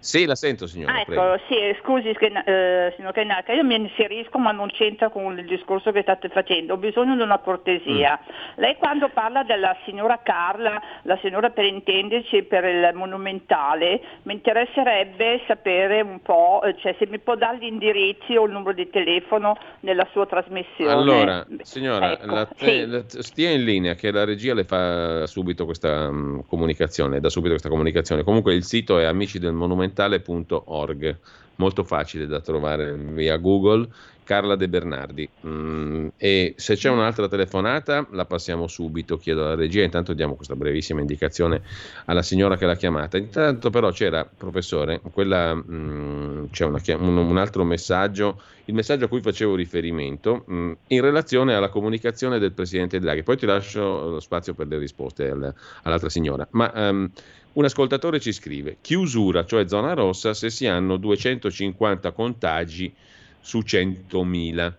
[0.00, 0.94] Sì, la sento signora.
[0.94, 5.44] Ah, ecco, sì, scusi eh, signor Cainarca, io mi inserisco ma non c'entra con il
[5.44, 8.18] discorso che state facendo, ho bisogno di una cortesia.
[8.18, 8.34] Mm.
[8.56, 15.42] Lei quando parla della signora Carla, la signora per intenderci per il monumentale, mi interesserebbe
[15.46, 18.88] sapere un po', eh, cioè se mi può dare gli indirizzi o il numero di
[18.88, 20.90] telefono nella sua trasmissione.
[20.90, 22.86] Allora, signora, ecco, la te, sì.
[22.86, 27.50] la, stia in linea che la regia le fa subito questa um, comunicazione, da subito
[27.50, 28.24] questa comunicazione.
[28.24, 31.18] Comunque il sito è amici del monumento fondamentale.org,
[31.56, 33.88] molto facile da trovare via Google,
[34.24, 35.28] Carla De Bernardi.
[35.46, 40.56] Mm, e se c'è un'altra telefonata la passiamo subito, chiedo alla regia, intanto diamo questa
[40.56, 41.62] brevissima indicazione
[42.06, 43.16] alla signora che l'ha chiamata.
[43.16, 49.08] Intanto però c'era, professore, quella, mm, c'è una, un, un, altro messaggio, il messaggio a
[49.08, 53.22] cui facevo riferimento, mm, in relazione alla comunicazione del Presidente Draghi.
[53.22, 56.46] Poi ti lascio lo spazio per le risposte al, all'altra signora.
[56.50, 56.70] Ma...
[56.74, 57.10] Um,
[57.52, 62.94] un ascoltatore ci scrive: chiusura, cioè zona rossa, se si hanno 250 contagi
[63.40, 64.72] su 100.000.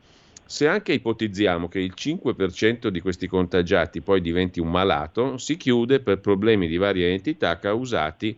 [0.45, 6.01] Se anche ipotizziamo che il 5% di questi contagiati poi diventi un malato, si chiude
[6.01, 8.37] per problemi di varia entità causati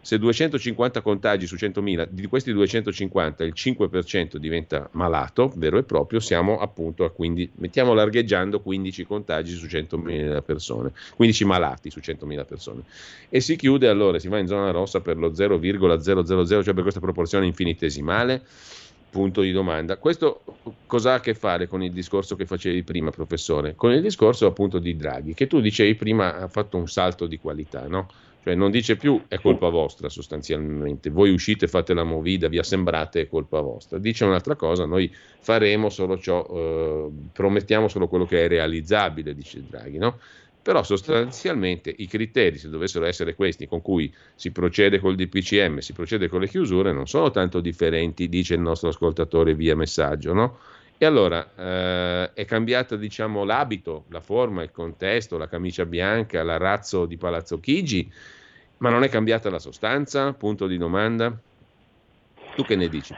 [0.07, 6.21] se 250 contagi su 100.000, di questi 250 il 5% diventa malato, vero e proprio,
[6.21, 12.45] siamo appunto a 15, mettiamo largheggiando 15 contagi su 100.000 persone, 15 malati su 100.000
[12.45, 12.83] persone.
[13.27, 17.01] E si chiude allora, si va in zona rossa per lo 0,000, cioè per questa
[17.01, 18.41] proporzione infinitesimale.
[19.09, 19.97] Punto di domanda.
[19.97, 20.41] Questo
[20.85, 23.73] cosa ha a che fare con il discorso che facevi prima, professore?
[23.75, 27.39] Con il discorso appunto di Draghi, che tu dicevi prima ha fatto un salto di
[27.39, 28.07] qualità, no?
[28.47, 33.19] Cioè non dice più è colpa vostra sostanzialmente, voi uscite, fate la movida, vi assembrate,
[33.19, 33.97] è colpa vostra.
[33.97, 39.65] Dice un'altra cosa, noi faremo solo ciò, eh, promettiamo solo quello che è realizzabile, dice
[39.67, 40.17] Draghi, no?
[40.61, 45.91] Però sostanzialmente i criteri, se dovessero essere questi, con cui si procede col DPCM, si
[45.91, 50.57] procede con le chiusure, non sono tanto differenti, dice il nostro ascoltatore via messaggio, no?
[50.97, 56.55] E allora eh, è cambiata diciamo, l'abito, la forma, il contesto, la camicia bianca, la
[56.55, 58.09] razzo di Palazzo Chigi
[58.77, 60.33] ma non è cambiata la sostanza?
[60.33, 61.35] Punto di domanda.
[62.55, 63.13] Tu che ne dici?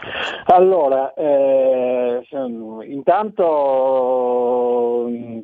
[0.48, 2.28] Allora, eh,
[2.88, 3.50] intanto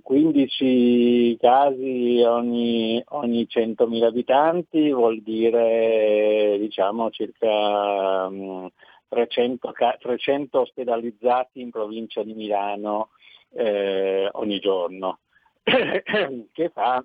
[0.01, 8.29] 15 casi ogni, ogni 100.000 abitanti vuol dire diciamo circa
[9.07, 13.11] 300, 300 ospedalizzati in provincia di Milano
[13.53, 15.19] eh, ogni giorno,
[15.63, 17.01] che fa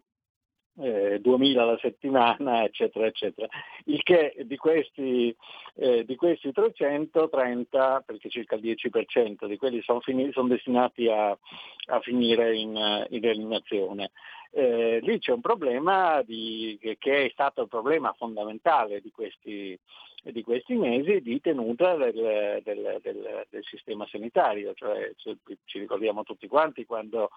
[0.81, 3.49] eh, 2000 alla settimana, eccetera, eccetera.
[3.85, 5.35] Il che di questi,
[5.75, 11.31] eh, di questi 330, perché circa il 10% di quelli sono, fini, sono destinati a,
[11.31, 14.11] a, finire in, in eliminazione.
[14.53, 19.79] Eh, lì c'è un problema di, che è stato il problema fondamentale di questi,
[20.25, 26.49] di questi mesi di tenuta del, del, del, del sistema sanitario, cioè ci ricordiamo tutti
[26.49, 27.31] quanti quando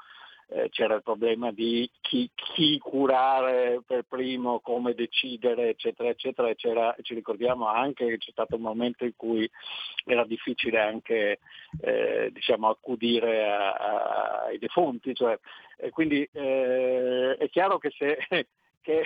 [0.49, 6.49] eh, c'era il problema di chi, chi, curare per primo, come decidere, eccetera, eccetera,
[6.95, 9.49] e ci ricordiamo anche che c'è stato un momento in cui
[10.05, 11.39] era difficile anche
[11.81, 15.39] eh, diciamo, accudire a, a, ai defunti, cioè,
[15.91, 18.17] quindi eh, è chiaro che se
[18.81, 19.03] che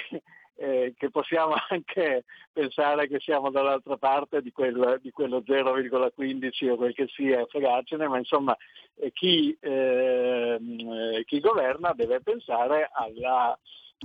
[0.57, 6.75] eh, che possiamo anche pensare che siamo dall'altra parte di, quel, di quello 0,15 o
[6.75, 8.55] quel che sia, fregarcene, ma insomma
[8.95, 13.57] eh, chi, ehm, chi, governa deve pensare alla,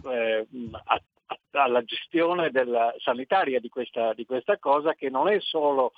[0.04, 0.46] eh,
[1.52, 5.92] alla gestione della, sanitaria di questa, di questa cosa che non è solo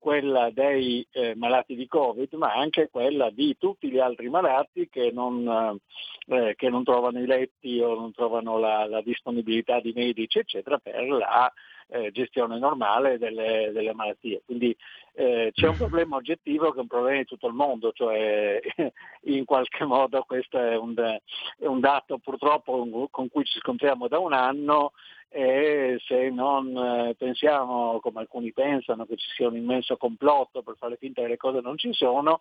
[0.00, 5.10] quella dei eh, malati di Covid, ma anche quella di tutti gli altri malati che
[5.12, 5.78] non,
[6.26, 10.78] eh, che non trovano i letti o non trovano la, la disponibilità di medici, eccetera,
[10.78, 11.52] per la
[11.90, 14.42] eh, gestione normale delle, delle malattie.
[14.44, 14.76] Quindi
[15.14, 18.60] eh, c'è un problema oggettivo che è un problema di tutto il mondo, cioè
[19.24, 24.18] in qualche modo questo è un, è un dato purtroppo con cui ci scontriamo da
[24.18, 24.92] un anno
[25.32, 30.74] e se non eh, pensiamo, come alcuni pensano, che ci sia un immenso complotto per
[30.76, 32.40] fare finta che le cose non ci sono,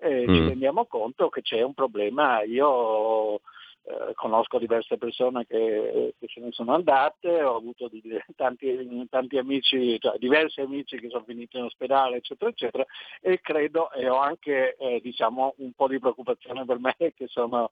[0.00, 0.34] eh, mm.
[0.34, 2.42] ci rendiamo conto che c'è un problema.
[2.42, 3.42] Io
[3.82, 8.02] eh, conosco diverse persone che, che, se ne sono andate, ho avuto di,
[8.36, 12.84] tanti, tanti, amici, cioè diversi amici che sono finiti in ospedale, eccetera, eccetera,
[13.20, 17.70] e credo e ho anche eh, diciamo, un po' di preoccupazione per me che sono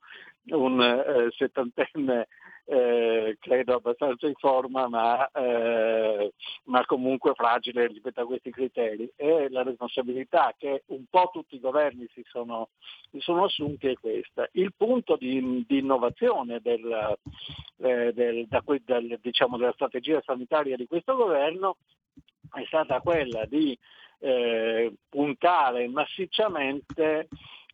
[0.49, 2.27] un eh, settantenne
[2.71, 6.31] eh, credo abbastanza in forma ma, eh,
[6.65, 11.59] ma, comunque fragile rispetto a questi criteri e la responsabilità che un po' tutti i
[11.59, 12.69] governi si sono,
[13.09, 14.47] si sono assunti è questa.
[14.51, 17.17] Il punto di, di innovazione del,
[17.77, 21.77] eh, del, da, del, diciamo, della strategia sanitaria di questo governo
[22.53, 23.75] è stata quella di
[24.19, 27.29] eh, puntare massicciamente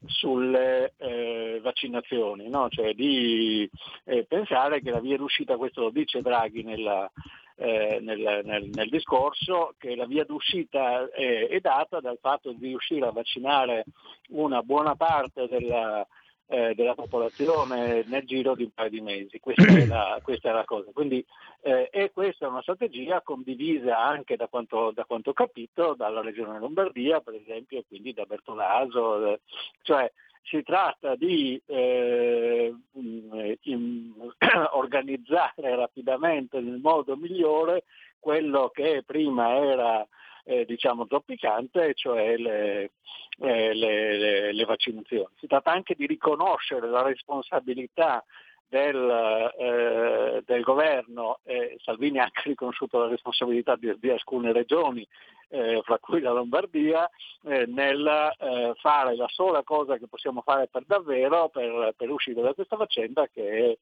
[0.05, 2.69] sulle eh, vaccinazioni, no?
[2.69, 3.69] cioè di
[4.03, 7.09] eh, pensare che la via d'uscita, questo lo dice Draghi nella,
[7.55, 12.67] eh, nel, nel, nel, discorso, che la via d'uscita è, è, data dal fatto di
[12.67, 13.85] riuscire a vaccinare
[14.29, 16.05] una buona parte della,
[16.47, 19.39] eh, della popolazione nel giro di un paio di mesi.
[19.39, 20.91] Questa è la, questa è la cosa.
[20.93, 21.25] Quindi,
[21.61, 26.21] eh, e questa è una strategia condivisa anche da quanto, da quanto, ho capito dalla
[26.21, 29.39] Regione Lombardia, per esempio, e quindi da Bertolaso, eh,
[29.81, 30.11] cioè
[30.43, 34.13] si tratta di eh, in,
[34.73, 37.85] organizzare rapidamente nel modo migliore
[38.19, 40.07] quello che prima era
[40.45, 42.91] eh, diciamo zoppicante, cioè le,
[43.39, 45.33] eh, le, le, le, vaccinazioni.
[45.39, 48.23] Si tratta anche di riconoscere la responsabilità
[48.67, 55.07] del, eh, del governo, eh, Salvini ha anche riconosciuto la responsabilità di, di alcune regioni
[55.49, 57.09] eh, fra cui la Lombardia,
[57.43, 62.41] eh, nel eh, fare la sola cosa che possiamo fare per davvero per, per uscire
[62.41, 63.77] da questa faccenda che è,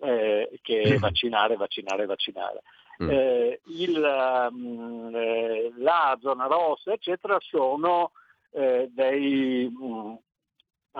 [0.00, 2.62] eh, che vaccinare, vaccinare, vaccinare.
[3.02, 3.10] Mm.
[3.10, 8.12] Eh, il, um, la zona rossa, eccetera, sono
[8.52, 10.16] dei, um,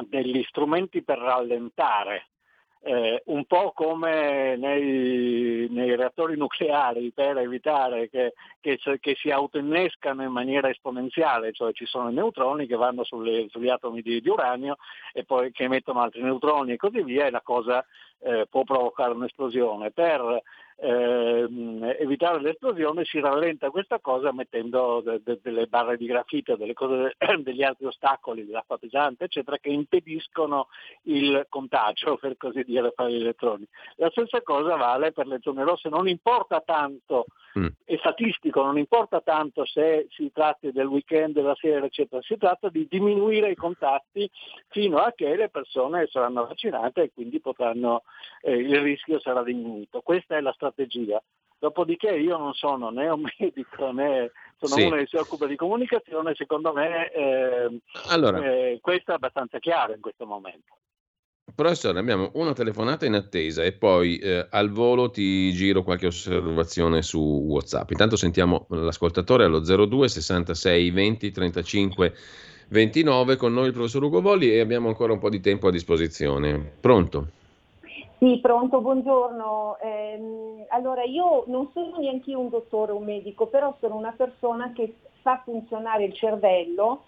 [0.08, 2.30] degli strumenti per rallentare
[2.86, 10.22] eh, un po' come nei, nei, reattori nucleari per evitare che, che, che, si autoinnescano
[10.22, 14.28] in maniera esponenziale, cioè ci sono i neutroni che vanno sulle, sugli atomi di, di,
[14.28, 14.76] uranio
[15.14, 17.82] e poi che emettono altri neutroni e così via e la cosa
[18.20, 19.90] eh, può provocare un'esplosione.
[19.90, 20.42] Per
[20.76, 21.46] eh,
[21.98, 27.14] evitare l'esplosione si rallenta questa cosa mettendo de- de- delle barre di grafite, delle cose,
[27.42, 30.68] degli altri ostacoli, dell'acqua pesante, eccetera, che impediscono
[31.02, 33.66] il contagio, per così dire, fra gli elettroni.
[33.96, 37.26] La stessa cosa vale per le zone rosse, non importa tanto,
[37.58, 37.66] mm.
[37.84, 42.68] è statistico, non importa tanto se si tratti del weekend, della sera, eccetera, si tratta
[42.68, 44.28] di diminuire i contatti
[44.68, 48.02] fino a che le persone saranno vaccinate e quindi potranno,
[48.42, 50.00] eh, il rischio sarà diminuito.
[50.00, 50.63] Questa è la strategia.
[51.58, 54.86] Dopodiché io non sono né un medico né sono sì.
[54.86, 58.44] uno che si occupa di comunicazione, secondo me eh, allora.
[58.44, 60.76] eh, questo è abbastanza chiaro in questo momento.
[61.54, 67.02] Professore, abbiamo una telefonata in attesa e poi eh, al volo ti giro qualche osservazione
[67.02, 67.90] su WhatsApp.
[67.90, 72.14] Intanto sentiamo l'ascoltatore allo 02 66 20 35
[72.68, 75.70] 29 con noi il professor Ugo Volli e abbiamo ancora un po' di tempo a
[75.70, 76.72] disposizione.
[76.80, 77.28] Pronto?
[78.18, 79.78] Sì, pronto, buongiorno.
[79.80, 84.72] Eh, allora, io non sono neanche un dottore o un medico, però sono una persona
[84.72, 87.04] che fa funzionare il cervello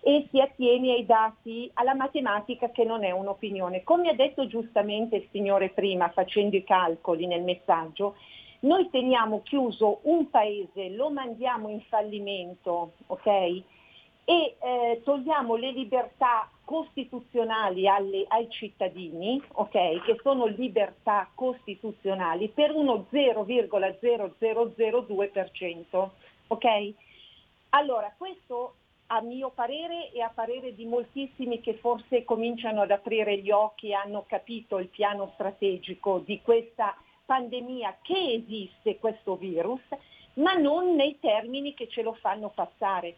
[0.00, 3.82] e si attiene ai dati, alla matematica che non è un'opinione.
[3.82, 8.16] Come ha detto giustamente il signore prima, facendo i calcoli nel messaggio,
[8.60, 13.62] noi teniamo chiuso un paese, lo mandiamo in fallimento, ok?
[14.24, 22.72] E eh, togliamo le libertà costituzionali alle, ai cittadini, okay, che sono libertà costituzionali, per
[22.74, 26.08] uno 0,0002%.
[26.46, 26.94] Okay?
[27.70, 28.74] Allora, questo
[29.06, 33.88] a mio parere e a parere di moltissimi che forse cominciano ad aprire gli occhi
[33.88, 36.96] e hanno capito il piano strategico di questa
[37.26, 39.82] pandemia che esiste, questo virus,
[40.34, 43.16] ma non nei termini che ce lo fanno passare.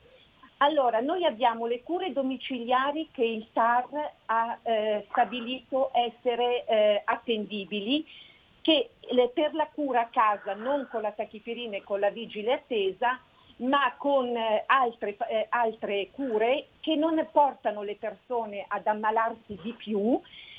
[0.59, 8.07] Allora, noi abbiamo le cure domiciliari che il TAR ha eh, stabilito essere eh, attendibili,
[8.63, 8.91] che
[9.35, 13.21] per la cura a casa non con la tachipirina e con la vigile attesa,
[13.57, 19.73] ma con eh, altre, eh, altre cure che non portano le persone ad ammalarsi di
[19.73, 20.19] più,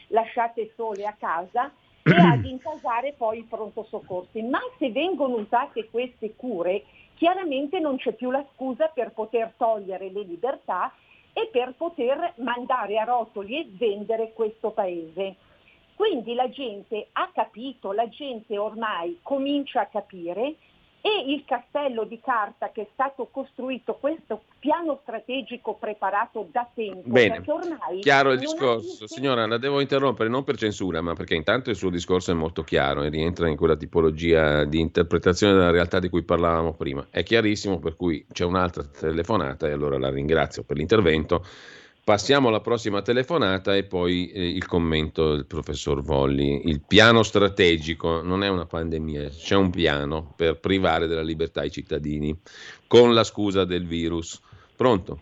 [0.09, 1.71] lasciate sole a casa,
[2.03, 4.41] e ad intasare poi i pronto soccorsi.
[4.43, 6.83] Ma se vengono usate queste cure,
[7.15, 10.93] chiaramente non c'è più la scusa per poter togliere le libertà
[11.33, 15.35] e per poter mandare a rotoli e vendere questo paese.
[15.95, 20.55] Quindi la gente ha capito, la gente ormai comincia a capire
[21.05, 27.03] e il castello di carta che è stato costruito, questo piano strategico preparato da tempo.
[27.05, 27.43] Bene,
[27.99, 29.05] chiaro il discorso.
[29.05, 32.63] Signora, la devo interrompere non per censura, ma perché intanto il suo discorso è molto
[32.63, 37.05] chiaro e rientra in quella tipologia di interpretazione della realtà di cui parlavamo prima.
[37.11, 41.45] È chiarissimo, per cui c'è un'altra telefonata e allora la ringrazio per l'intervento
[42.05, 46.69] Passiamo alla prossima telefonata e poi eh, il commento del professor Volli.
[46.69, 51.71] Il piano strategico non è una pandemia, c'è un piano per privare della libertà i
[51.71, 52.39] cittadini
[52.85, 54.39] con la scusa del virus.
[54.77, 55.19] Pronto?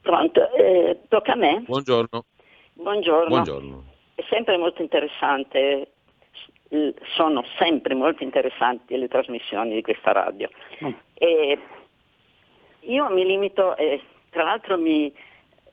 [0.00, 1.62] Pronto, eh, tocca a me.
[1.66, 2.24] Buongiorno.
[2.72, 3.28] Buongiorno.
[3.28, 3.84] Buongiorno.
[4.14, 5.90] È sempre molto interessante,
[7.14, 10.48] sono sempre molto interessanti le trasmissioni di questa radio.
[10.82, 10.92] Mm.
[11.12, 11.58] E
[12.80, 14.00] io mi limito, eh,
[14.30, 15.12] tra l'altro mi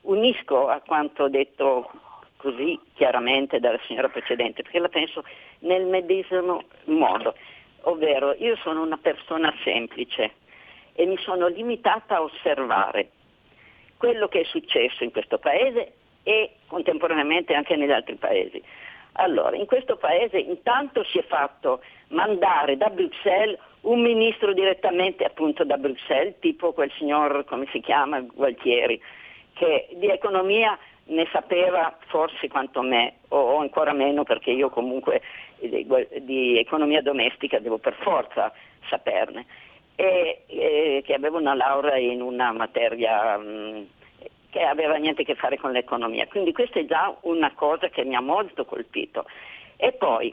[0.04, 1.90] unisco a quanto detto
[2.36, 5.24] così chiaramente dalla signora precedente, perché la penso
[5.60, 7.34] nel medesimo modo,
[7.82, 10.32] ovvero io sono una persona semplice
[10.92, 13.10] e mi sono limitata a osservare
[13.96, 15.92] quello che è successo in questo paese
[16.22, 18.62] e contemporaneamente anche negli altri paesi.
[19.12, 25.64] Allora, in questo paese intanto si è fatto mandare da Bruxelles un ministro direttamente appunto
[25.64, 29.00] da Bruxelles, tipo quel signor, come si chiama, Gualtieri,
[29.54, 35.22] che di economia ne sapeva forse quanto me, o ancora meno perché io comunque
[35.58, 38.52] di, economia domestica devo per forza
[38.88, 39.46] saperne,
[39.96, 43.86] e, e, che avevo una laurea in una materia mh,
[44.50, 46.26] che aveva niente a che fare con l'economia.
[46.26, 49.24] Quindi questa è già una cosa che mi ha molto colpito.
[49.76, 50.32] E poi,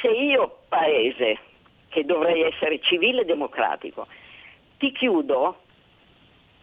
[0.00, 1.38] se io, paese,
[1.88, 4.06] che dovrei essere civile e democratico,
[4.78, 5.62] ti chiudo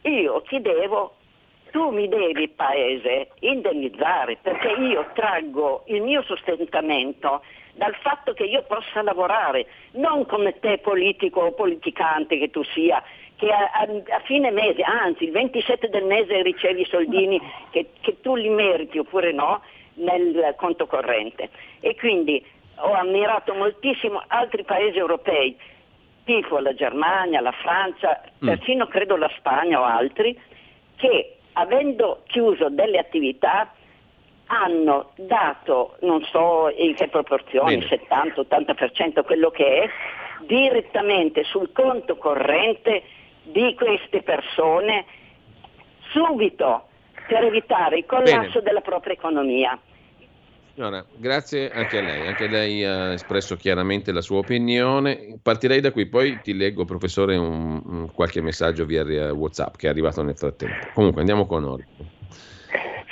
[0.09, 1.15] io ti devo,
[1.75, 8.63] tu mi devi paese indennizzare perché io traggo il mio sostentamento dal fatto che io
[8.63, 13.03] possa lavorare, non come te politico o politicante che tu sia,
[13.35, 17.89] che a, a, a, fine mese, anzi il 27 del mese ricevi i soldini che,
[17.99, 19.61] che tu li meriti oppure no
[19.95, 21.49] nel conto corrente.
[21.81, 22.41] E quindi
[22.75, 25.57] ho ammirato moltissimo altri paesi europei,
[26.23, 28.47] tipo la Germania, la Francia, mm.
[28.47, 30.39] persino credo la Spagna o altri,
[30.95, 33.71] che avendo chiuso delle attività
[34.47, 39.89] hanno dato, non so in che proporzioni, 70-80% quello che è,
[40.45, 43.03] direttamente sul conto corrente
[43.43, 45.05] di queste persone
[46.11, 46.87] subito
[47.27, 48.61] per evitare il collasso Bene.
[48.61, 49.77] della propria economia.
[50.75, 55.39] Signora, grazie anche a lei, anche lei ha espresso chiaramente la sua opinione.
[55.41, 59.01] Partirei da qui, poi ti leggo, professore, un, un qualche messaggio via
[59.33, 60.87] WhatsApp che è arrivato nel frattempo.
[60.93, 61.85] Comunque andiamo con Ori.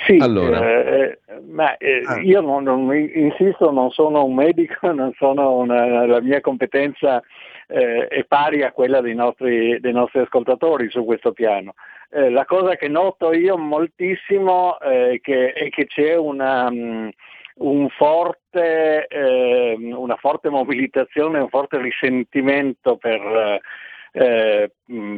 [0.06, 0.60] Sì, allora.
[0.60, 2.20] eh, ma eh, ah.
[2.20, 7.22] io non, non, insisto, non sono un medico, non sono una, la mia competenza
[7.66, 11.72] eh, è pari a quella dei nostri, dei nostri ascoltatori su questo piano.
[12.10, 16.66] Eh, la cosa che noto io moltissimo eh, che, è che c'è una...
[16.66, 17.10] Um,
[17.56, 23.60] un forte, eh, una forte mobilitazione, un forte risentimento per,
[24.12, 24.70] eh,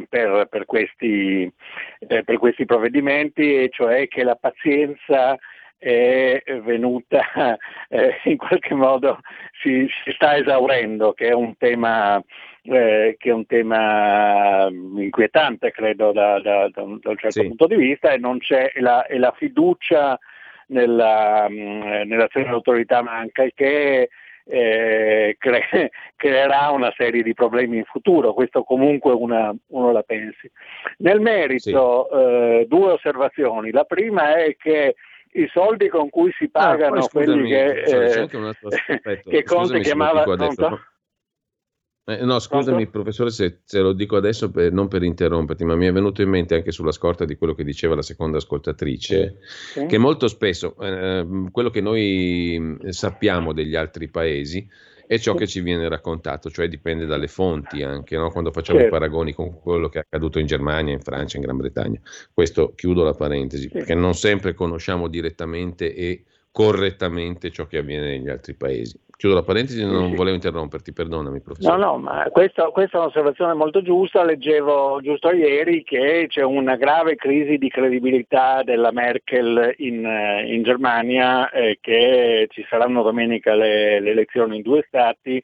[0.09, 1.51] per, per, questi,
[1.99, 5.37] eh, per, questi, provvedimenti, e cioè che la pazienza
[5.79, 7.57] è venuta
[7.89, 9.19] eh, in qualche modo
[9.61, 12.21] si, si, sta esaurendo, che è un tema,
[12.63, 17.47] eh, che è un tema inquietante credo da, da, da, un, certo sì.
[17.47, 20.17] punto di vista e non c'è la, e la fiducia
[20.67, 24.09] nella, mm, nell'azione dell'autorità manca e che
[24.49, 30.49] eh, cre- creerà una serie di problemi in futuro, questo comunque una, uno la pensi.
[30.99, 32.17] Nel merito sì.
[32.17, 34.95] eh, due osservazioni, la prima è che
[35.33, 38.27] i soldi con cui si ah, pagano ah, quelli che, eh,
[39.23, 40.23] che Conte chiamava...
[42.09, 42.91] Eh, no, scusami Pronto?
[42.91, 46.29] professore se, se, lo dico adesso per, non per interromperti, ma mi è venuto in
[46.29, 49.39] mente anche sulla scorta di quello che diceva la seconda ascoltatrice,
[49.73, 49.85] sì.
[49.87, 54.65] che molto spesso eh, quello che noi mm, sappiamo degli altri paesi
[55.05, 58.31] è ciò che ci viene raccontato, cioè dipende dalle fonti anche, no?
[58.31, 58.95] quando facciamo certo.
[58.95, 61.99] i paragoni con quello che è accaduto in Germania, in Francia, in Gran Bretagna.
[62.33, 63.69] Questo chiudo la parentesi, sì.
[63.69, 68.97] perché non sempre conosciamo direttamente e correttamente ciò che avviene negli altri paesi.
[69.17, 71.75] Chiudo la parentesi, non volevo interromperti, perdonami professore.
[71.75, 76.75] No, no, ma questo, questa è un'osservazione molto giusta, leggevo giusto ieri che c'è una
[76.75, 83.55] grave crisi di credibilità della Merkel in, eh, in Germania, eh, che ci saranno domenica
[83.55, 85.43] le, le, elezioni in due stati,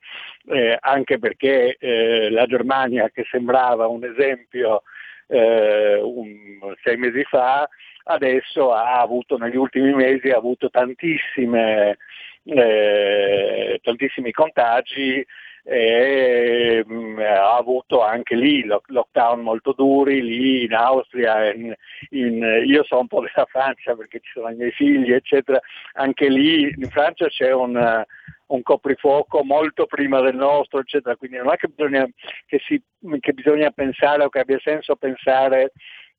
[0.50, 4.84] eh, anche perché eh, la Germania che sembrava un esempio
[5.26, 7.68] eh, un, sei mesi fa,
[8.04, 11.98] adesso ha avuto negli ultimi mesi ha avuto tantissime,
[12.46, 15.26] eh, tantissimi contagi
[15.66, 21.74] e mh, mm, ha avuto anche lì lockdown molto duri, lì in Austria, in,
[22.10, 25.60] in, io so un po' della Francia perché ci sono i miei figli, eccetera,
[25.94, 28.04] anche lì in Francia c'è un,
[28.48, 32.06] un coprifuoco molto prima del nostro, eccetera, quindi non è che bisogna,
[32.46, 32.82] che, si,
[33.20, 35.72] che bisogna pensare o che abbia senso pensare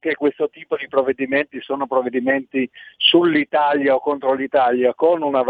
[0.05, 5.43] che questo tipo di provvedimenti sono provvedimenti sull'Italia o contro l'Italia, con una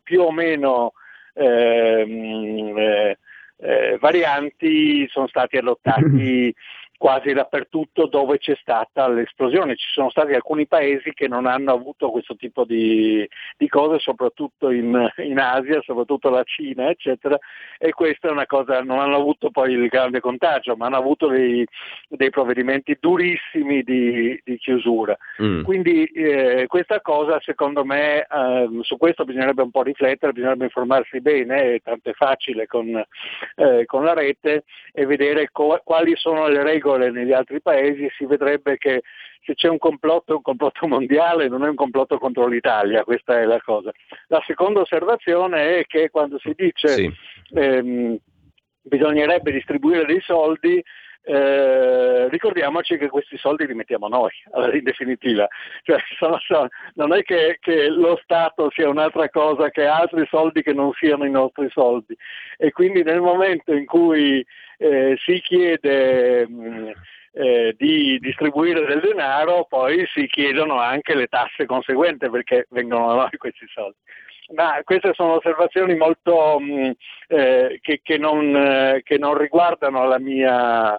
[0.00, 0.92] più o meno
[1.34, 3.18] ehm, eh,
[3.60, 6.54] eh, varianti sono stati adottati
[6.98, 9.76] quasi dappertutto dove c'è stata l'esplosione.
[9.76, 13.26] Ci sono stati alcuni paesi che non hanno avuto questo tipo di,
[13.56, 17.38] di cose, soprattutto in, in, Asia, soprattutto la Cina, eccetera,
[17.78, 21.28] e questa è una cosa, non hanno avuto poi il grande contagio, ma hanno avuto
[21.28, 21.64] dei,
[22.08, 25.16] dei provvedimenti durissimi di, di chiusura.
[25.40, 25.62] Mm.
[25.62, 31.20] Quindi eh, questa cosa, secondo me, eh, su questo bisognerebbe un po' riflettere, bisognerebbe informarsi
[31.20, 32.88] bene, tanto è facile con,
[33.54, 38.08] eh, con la rete, e vedere co- quali sono le regole regole negli altri paesi
[38.16, 39.02] si vedrebbe che
[39.44, 43.38] se c'è un complotto è un complotto mondiale, non è un complotto contro l'Italia, questa
[43.38, 43.92] è la cosa.
[44.28, 47.12] La seconda osservazione è che quando si dice sì.
[47.54, 48.16] ehm,
[48.82, 50.82] bisognerebbe distribuire dei soldi,
[51.22, 54.30] eh, ricordiamoci che questi soldi li mettiamo noi,
[54.72, 55.46] in definitiva.
[55.82, 60.62] Cioè, sono, sono, non è che, che, lo Stato sia un'altra cosa che altri soldi
[60.62, 62.16] che non siano i nostri soldi.
[62.56, 64.44] E quindi nel momento in cui
[64.78, 66.88] eh, si chiede mh, mm,
[67.32, 73.14] eh, di distribuire del denaro, poi si chiedono anche le tasse conseguenti perché vengono da
[73.14, 73.96] noi questi soldi.
[74.54, 76.90] Ma queste sono osservazioni molto mh, mm,
[77.28, 80.98] eh, che, che, non, eh, che, non, riguardano la mia,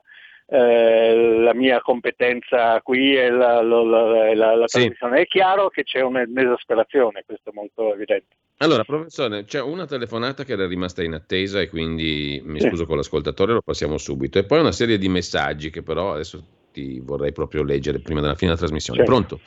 [0.52, 4.80] eh, la mia competenza qui e la, la, la, la, la sì.
[4.80, 5.22] trasmissione.
[5.22, 8.36] È chiaro che c'è un'esasperazione, questo è molto evidente.
[8.62, 12.86] Allora, professore, c'è una telefonata che era rimasta in attesa e quindi mi scuso sì.
[12.86, 14.38] con l'ascoltatore, lo passiamo subito.
[14.38, 16.44] E poi una serie di messaggi che però adesso
[16.74, 19.00] ti vorrei proprio leggere prima della fine della trasmissione.
[19.00, 19.12] Certo.
[19.12, 19.40] Pronto?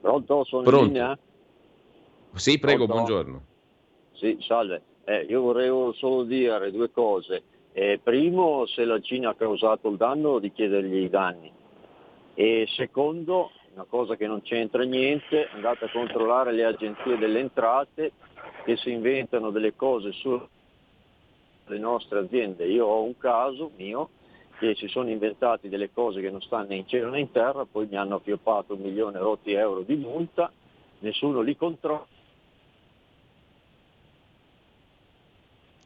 [0.00, 0.44] Pronto?
[0.44, 0.86] Sono Pronto.
[0.86, 1.18] in linea?
[2.34, 2.92] Sì, prego, Pronto?
[2.92, 3.44] buongiorno.
[4.12, 4.82] Sì, salve.
[5.04, 7.42] Eh, io vorrei solo dire due cose.
[7.72, 11.52] Eh, primo, se la Cina ha causato il danno, di chiedergli i danni.
[12.34, 18.12] E secondo, una cosa che non c'entra niente, andate a controllare le agenzie delle entrate
[18.64, 20.48] che si inventano delle cose sulle
[21.78, 22.66] nostre aziende.
[22.66, 24.10] Io ho un caso mio
[24.58, 27.64] che si sono inventati delle cose che non stanno né in cielo né in terra,
[27.64, 30.52] poi mi hanno appioppato un milione rotti euro di multa,
[30.98, 32.04] nessuno li controlla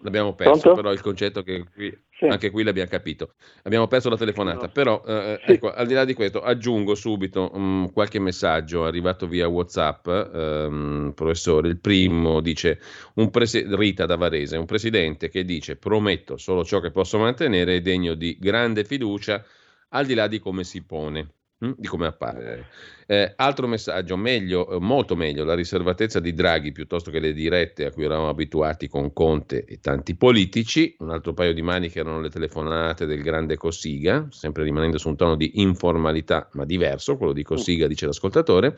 [0.05, 0.81] L'abbiamo perso, Pronto?
[0.83, 2.27] però il concetto che qui, Sì.
[2.27, 3.33] anche qui l'abbiamo capito.
[3.63, 4.71] Abbiamo perso la telefonata, No.
[4.73, 9.49] però eh, ecco, al di là di questo aggiungo subito mm, qualche messaggio arrivato via
[9.49, 11.69] Whatsapp, ehm, professore.
[11.69, 12.79] Il primo dice,
[13.15, 17.77] un presi- Rita da Varese, un presidente che dice prometto solo ciò che posso mantenere
[17.77, 19.43] è degno di grande fiducia
[19.89, 21.29] al di là di come si pone.
[21.65, 22.67] Mm, Di come appare.
[23.07, 27.87] Eh, altro messaggio, meglio, eh, molto meglio la riservatezza di Draghi piuttosto che le dirette
[27.87, 30.95] a cui eravamo abituati con Conte e tanti politici.
[30.99, 35.09] Un altro paio di mani che erano le telefonate del grande Cossiga, sempre rimanendo su
[35.09, 38.75] un tono di informalità ma diverso, quello di Cossiga, dice l'ascoltatore.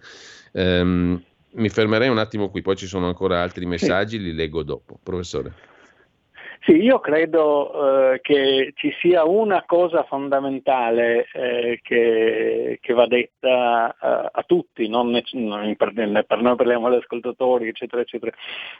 [0.51, 1.19] Ehm,
[1.53, 4.99] mi fermerei un attimo qui, poi ci sono ancora altri messaggi, li leggo dopo.
[5.01, 5.68] Professore.
[6.61, 13.89] Sì, io credo eh, che ci sia una cosa fondamentale eh, che, che va detta
[13.89, 18.35] eh, a tutti, non, ne- non per, per noi parliamo agli ascoltatori, eccetera, eccetera,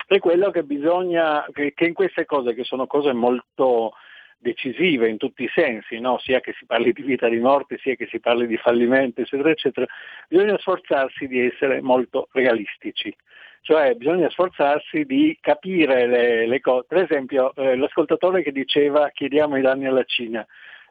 [0.06, 3.94] è quello che bisogna, che, che in queste cose, che sono cose molto
[4.40, 6.18] decisive in tutti i sensi, no?
[6.20, 9.52] sia che si parli di vita di morte, sia che si parli di fallimento, eccetera,
[9.52, 9.86] eccetera,
[10.28, 13.16] bisogna sforzarsi di essere molto realistici.
[13.62, 16.86] Cioè bisogna sforzarsi di capire le, le cose.
[16.88, 20.46] Per esempio eh, l'ascoltatore che diceva chiediamo i danni alla Cina,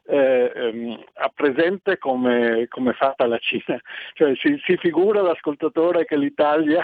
[0.09, 3.79] eh, ehm, ha presente come come è fatta la Cina,
[4.13, 6.83] cioè si, si figura l'ascoltatore che l'Italia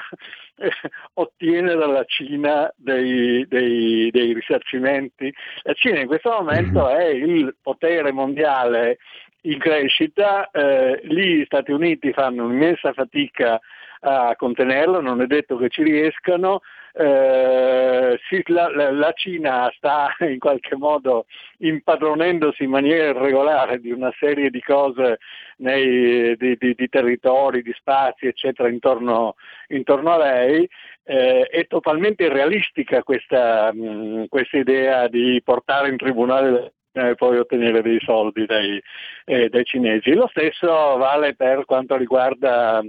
[0.57, 0.71] eh,
[1.13, 5.33] ottiene dalla Cina dei, dei- dei risarcimenti.
[5.63, 8.99] La Cina in questo momento è il potere mondiale
[9.41, 13.59] in crescita, eh, lì gli Stati Uniti fanno un'immensa fatica
[14.05, 16.61] a contenerlo, non è detto che ci riescano,
[16.93, 21.25] eh, sì, la, la- Cina sta in qualche modo
[21.57, 25.17] impadronendosi in maniera irregolare di una serie di cose
[25.57, 29.35] nei, di, di- di territori, di spazi, eccetera, intorno,
[29.69, 30.69] intorno a lei.
[31.03, 37.15] Eh, è totalmente irrealistica questa, mh, questa idea di portare in tribunale la Cina e
[37.15, 38.81] poi ottenere dei soldi dai,
[39.25, 40.13] eh, dai cinesi.
[40.13, 40.67] Lo stesso
[40.97, 42.81] vale per quanto riguarda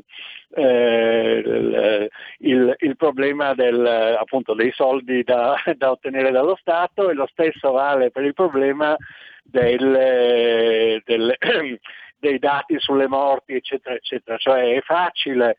[0.55, 3.85] eh, il, il- il problema del,
[4.19, 8.97] appunto, dei soldi da, da ottenere dallo Stato e lo stesso vale per il problema
[9.43, 11.37] del- del-
[12.19, 14.37] dei dati sulle morti, eccetera, eccetera.
[14.39, 15.57] Cioè è facile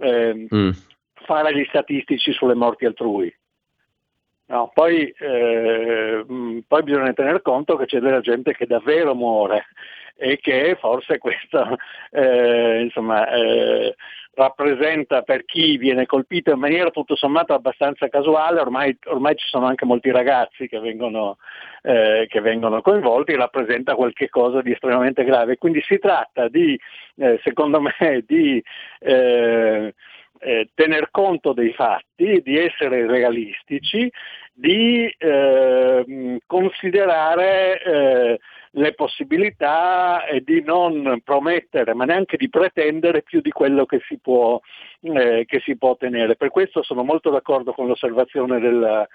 [0.00, 0.70] ehm, Mm.
[1.24, 3.34] fare gli statistici sulle morti altrui.
[4.48, 9.66] No, poi, eh, mh, poi bisogna tener conto che c'è della gente che davvero muore
[10.16, 11.76] e che forse questo
[12.12, 13.94] eh, insomma, eh,
[14.34, 19.66] rappresenta per chi viene colpito in maniera tutto sommato abbastanza casuale, ormai, ormai ci sono
[19.66, 21.38] anche molti ragazzi che vengono,
[21.82, 25.56] eh, che vengono coinvolti, rappresenta qualche cosa di estremamente grave.
[25.56, 26.78] Quindi si tratta di,
[27.16, 28.62] eh, secondo me, di
[30.40, 34.10] eh, tener conto dei fatti, di essere realistici,
[34.52, 38.38] di eh, considerare eh,
[38.70, 44.18] le possibilità e di non promettere, ma neanche di pretendere più di quello che si
[44.18, 44.60] può,
[45.00, 46.36] eh, che si può ottenere.
[46.36, 49.06] Per questo sono molto d'accordo con l'osservazione della,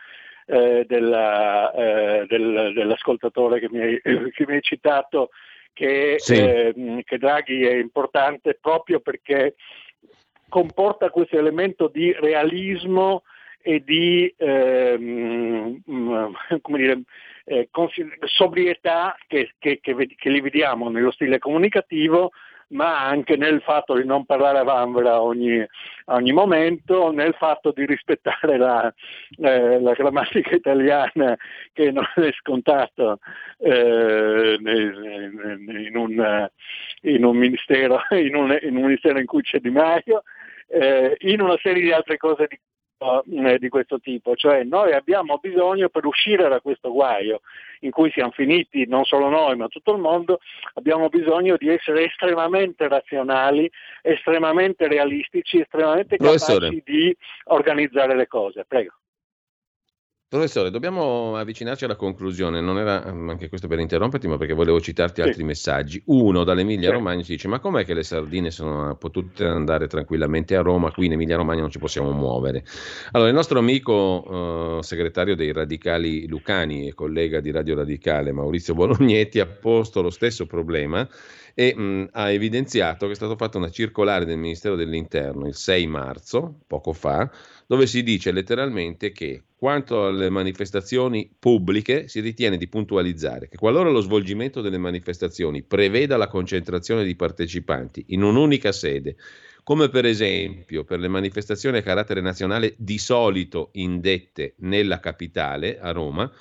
[0.47, 4.01] eh, della, eh, del- dell'ascoltatore che mi, hai,
[4.33, 5.29] che mi hai citato
[5.73, 6.35] che, Sì.
[6.35, 9.55] eh, che Draghi è importante proprio perché
[10.51, 13.23] comporta questo elemento di realismo
[13.61, 16.33] e di ehm, mm,
[16.65, 17.01] dire,
[17.45, 17.69] eh,
[18.25, 22.31] sobrietà che, che, che, che li vediamo nello stile comunicativo
[22.71, 25.65] ma anche nel fatto di non parlare a vanvera a ogni,
[26.05, 28.93] ogni momento, nel fatto di rispettare la,
[29.41, 31.35] eh, la, grammatica italiana
[31.73, 33.19] che non è scontato
[33.57, 36.49] eh, in, un,
[37.01, 40.23] in, un ministero, in, un, in, un, ministero, in cui c'è Di Maio,
[40.71, 42.59] eh, in una serie di altre cose di
[43.01, 47.41] eh, di questo tipo, cioè noi abbiamo bisogno per uscire da questo guaio
[47.79, 50.39] in cui siamo finiti non solo noi ma tutto il mondo,
[50.75, 53.67] abbiamo bisogno di essere estremamente razionali,
[54.03, 56.81] estremamente realistici, estremamente capaci Professore.
[56.85, 58.65] di organizzare le cose.
[58.67, 59.00] Prego.
[60.31, 64.79] Professore, dobbiamo avvicinarci alla conclusione, non era mm, anche questo per interromperti, ma perché volevo
[64.79, 65.27] citarti sì.
[65.27, 66.01] altri messaggi.
[66.05, 66.93] Uno dall'Emilia sì.
[66.95, 70.89] Romagna si dice: Ma com'è che le sardine sono potute andare tranquillamente a Roma?
[70.89, 72.63] Qui in Emilia Romagna non ci possiamo muovere.
[73.11, 78.73] Allora, il nostro amico eh, segretario dei radicali lucani e collega di Radio Radicale, Maurizio
[78.73, 81.05] Bolognetti, ha posto lo stesso problema
[81.53, 85.87] e mh, ha evidenziato che è stata fatta una circolare del Ministero dell'Interno il 6
[85.87, 87.29] marzo, poco fa,
[87.67, 93.89] dove si dice letteralmente che quanto alle manifestazioni pubbliche si ritiene di puntualizzare che qualora
[93.89, 99.15] lo svolgimento delle manifestazioni preveda la concentrazione di partecipanti in un'unica sede,
[99.63, 105.91] come per esempio per le manifestazioni a carattere nazionale di solito indette nella capitale, a
[105.91, 106.31] Roma,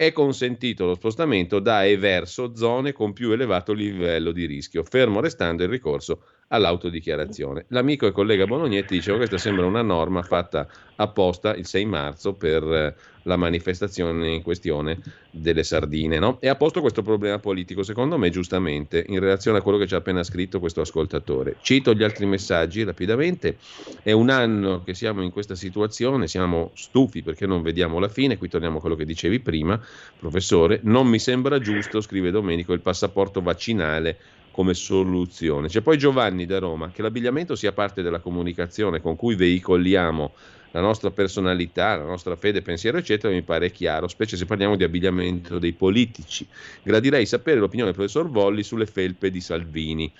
[0.00, 5.18] è consentito lo spostamento da e verso zone con più elevato livello di rischio, fermo
[5.18, 7.66] restando il ricorso all'autodichiarazione.
[7.68, 12.34] L'amico e collega Bolognetti dice che questa sembra una norma fatta apposta il 6 marzo
[12.34, 14.98] per eh, la manifestazione in questione
[15.30, 16.38] delle sardine no?
[16.40, 19.94] e ha posto questo problema politico, secondo me giustamente, in relazione a quello che ci
[19.94, 21.56] ha appena scritto questo ascoltatore.
[21.60, 23.58] Cito gli altri messaggi rapidamente,
[24.02, 28.38] è un anno che siamo in questa situazione, siamo stufi perché non vediamo la fine,
[28.38, 29.80] qui torniamo a quello che dicevi prima,
[30.18, 34.18] professore, non mi sembra giusto, scrive Domenico, il passaporto vaccinale
[34.58, 35.68] come soluzione.
[35.68, 40.32] C'è poi Giovanni da Roma, che l'abbigliamento sia parte della comunicazione con cui veicoliamo
[40.72, 44.82] la nostra personalità, la nostra fede, pensiero, eccetera, mi pare chiaro, specie se parliamo di
[44.82, 46.44] abbigliamento dei politici.
[46.82, 50.12] Gradirei sapere l'opinione del professor Volli sulle felpe di Salvini.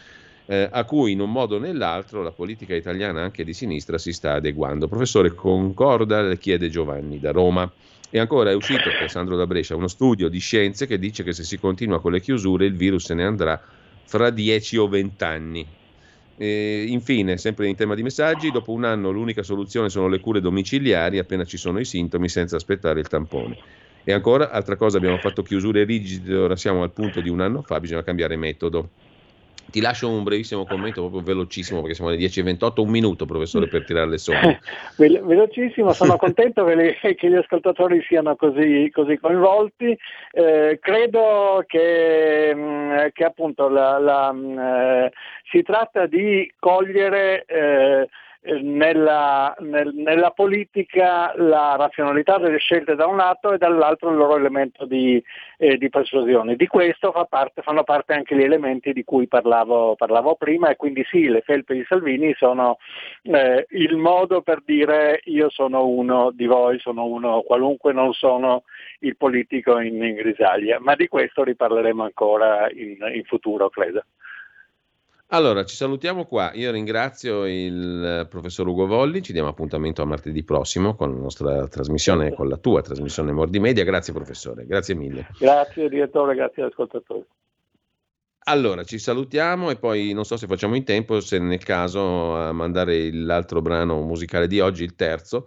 [0.46, 4.12] Eh, a cui in un modo o nell'altro la politica italiana anche di sinistra si
[4.12, 4.86] sta adeguando.
[4.86, 6.22] Professore, concorda?
[6.22, 7.68] Le chiede Giovanni da Roma.
[8.08, 11.32] E ancora è uscito, per Sandro da Brescia, uno studio di scienze che dice che
[11.32, 13.60] se si continua con le chiusure il virus se ne andrà
[14.08, 15.76] fra 10 o 20 anni.
[16.34, 20.40] E infine, sempre in tema di messaggi, dopo un anno l'unica soluzione sono le cure
[20.40, 23.58] domiciliari appena ci sono i sintomi senza aspettare il tampone.
[24.02, 27.62] E ancora, altra cosa, abbiamo fatto chiusure rigide, ora siamo al punto di un anno
[27.62, 28.92] fa, bisogna cambiare metodo.
[29.70, 33.84] Ti lascio un brevissimo commento, proprio velocissimo, perché siamo alle 10.28, un minuto, professore, per
[33.84, 34.60] tirare le somme.
[34.96, 39.96] velocissimo, sono contento che, le, che, gli ascoltatori siano così, così coinvolti.
[40.32, 45.12] Eh, credo che, mm, che appunto la, la, mm, eh,
[45.50, 48.08] si tratta di cogliere eh,
[48.42, 54.36] nella, nel, nella, politica la razionalità delle scelte da un lato e dall'altro il loro
[54.36, 55.22] elemento di,
[55.58, 56.54] eh, di persuasione.
[56.54, 60.76] Di questo fa parte, fanno parte anche gli elementi di cui parlavo, parlavo, prima e
[60.76, 62.78] quindi sì, le felpe di Salvini sono
[63.22, 68.62] eh, il modo per dire io sono uno di voi, sono uno qualunque, non sono
[69.00, 74.04] il politico in, in grisaglia, ma di questo riparleremo ancora in, in futuro, credo.
[75.30, 76.52] Allora, ci salutiamo qua.
[76.54, 81.68] Io ringrazio il professor Ugo Volli, ci diamo appuntamento a martedì prossimo con la nostra
[81.68, 83.84] trasmissione, con la tua trasmissione Mordi Media.
[83.84, 85.28] Grazie professore, grazie mille.
[85.38, 87.26] Grazie direttore, grazie ascoltatori.
[88.44, 92.50] Allora, ci salutiamo e poi non so se facciamo in tempo, se nel caso a
[92.52, 95.46] mandare l'altro brano musicale di oggi, il terzo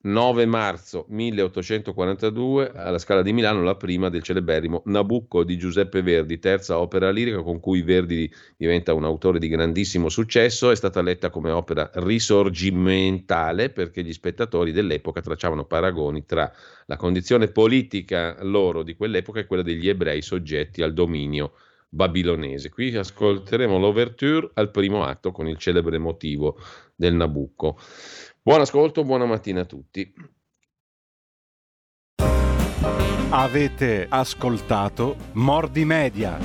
[0.00, 6.38] 9 marzo 1842 alla Scala di Milano la prima del celeberrimo Nabucco di Giuseppe Verdi,
[6.38, 11.30] terza opera lirica con cui Verdi diventa un autore di grandissimo successo, è stata letta
[11.30, 16.48] come opera risorgimentale perché gli spettatori dell'epoca tracciavano paragoni tra
[16.86, 21.54] la condizione politica loro di quell'epoca e quella degli ebrei soggetti al dominio
[21.88, 22.70] babilonese.
[22.70, 26.58] Qui ascolteremo l'ouverture al primo atto con il celebre motivo
[26.94, 27.78] del Nabucco.
[28.42, 30.12] Buon ascolto, buona mattina a tutti.
[33.30, 36.38] Avete ascoltato Mordi Media.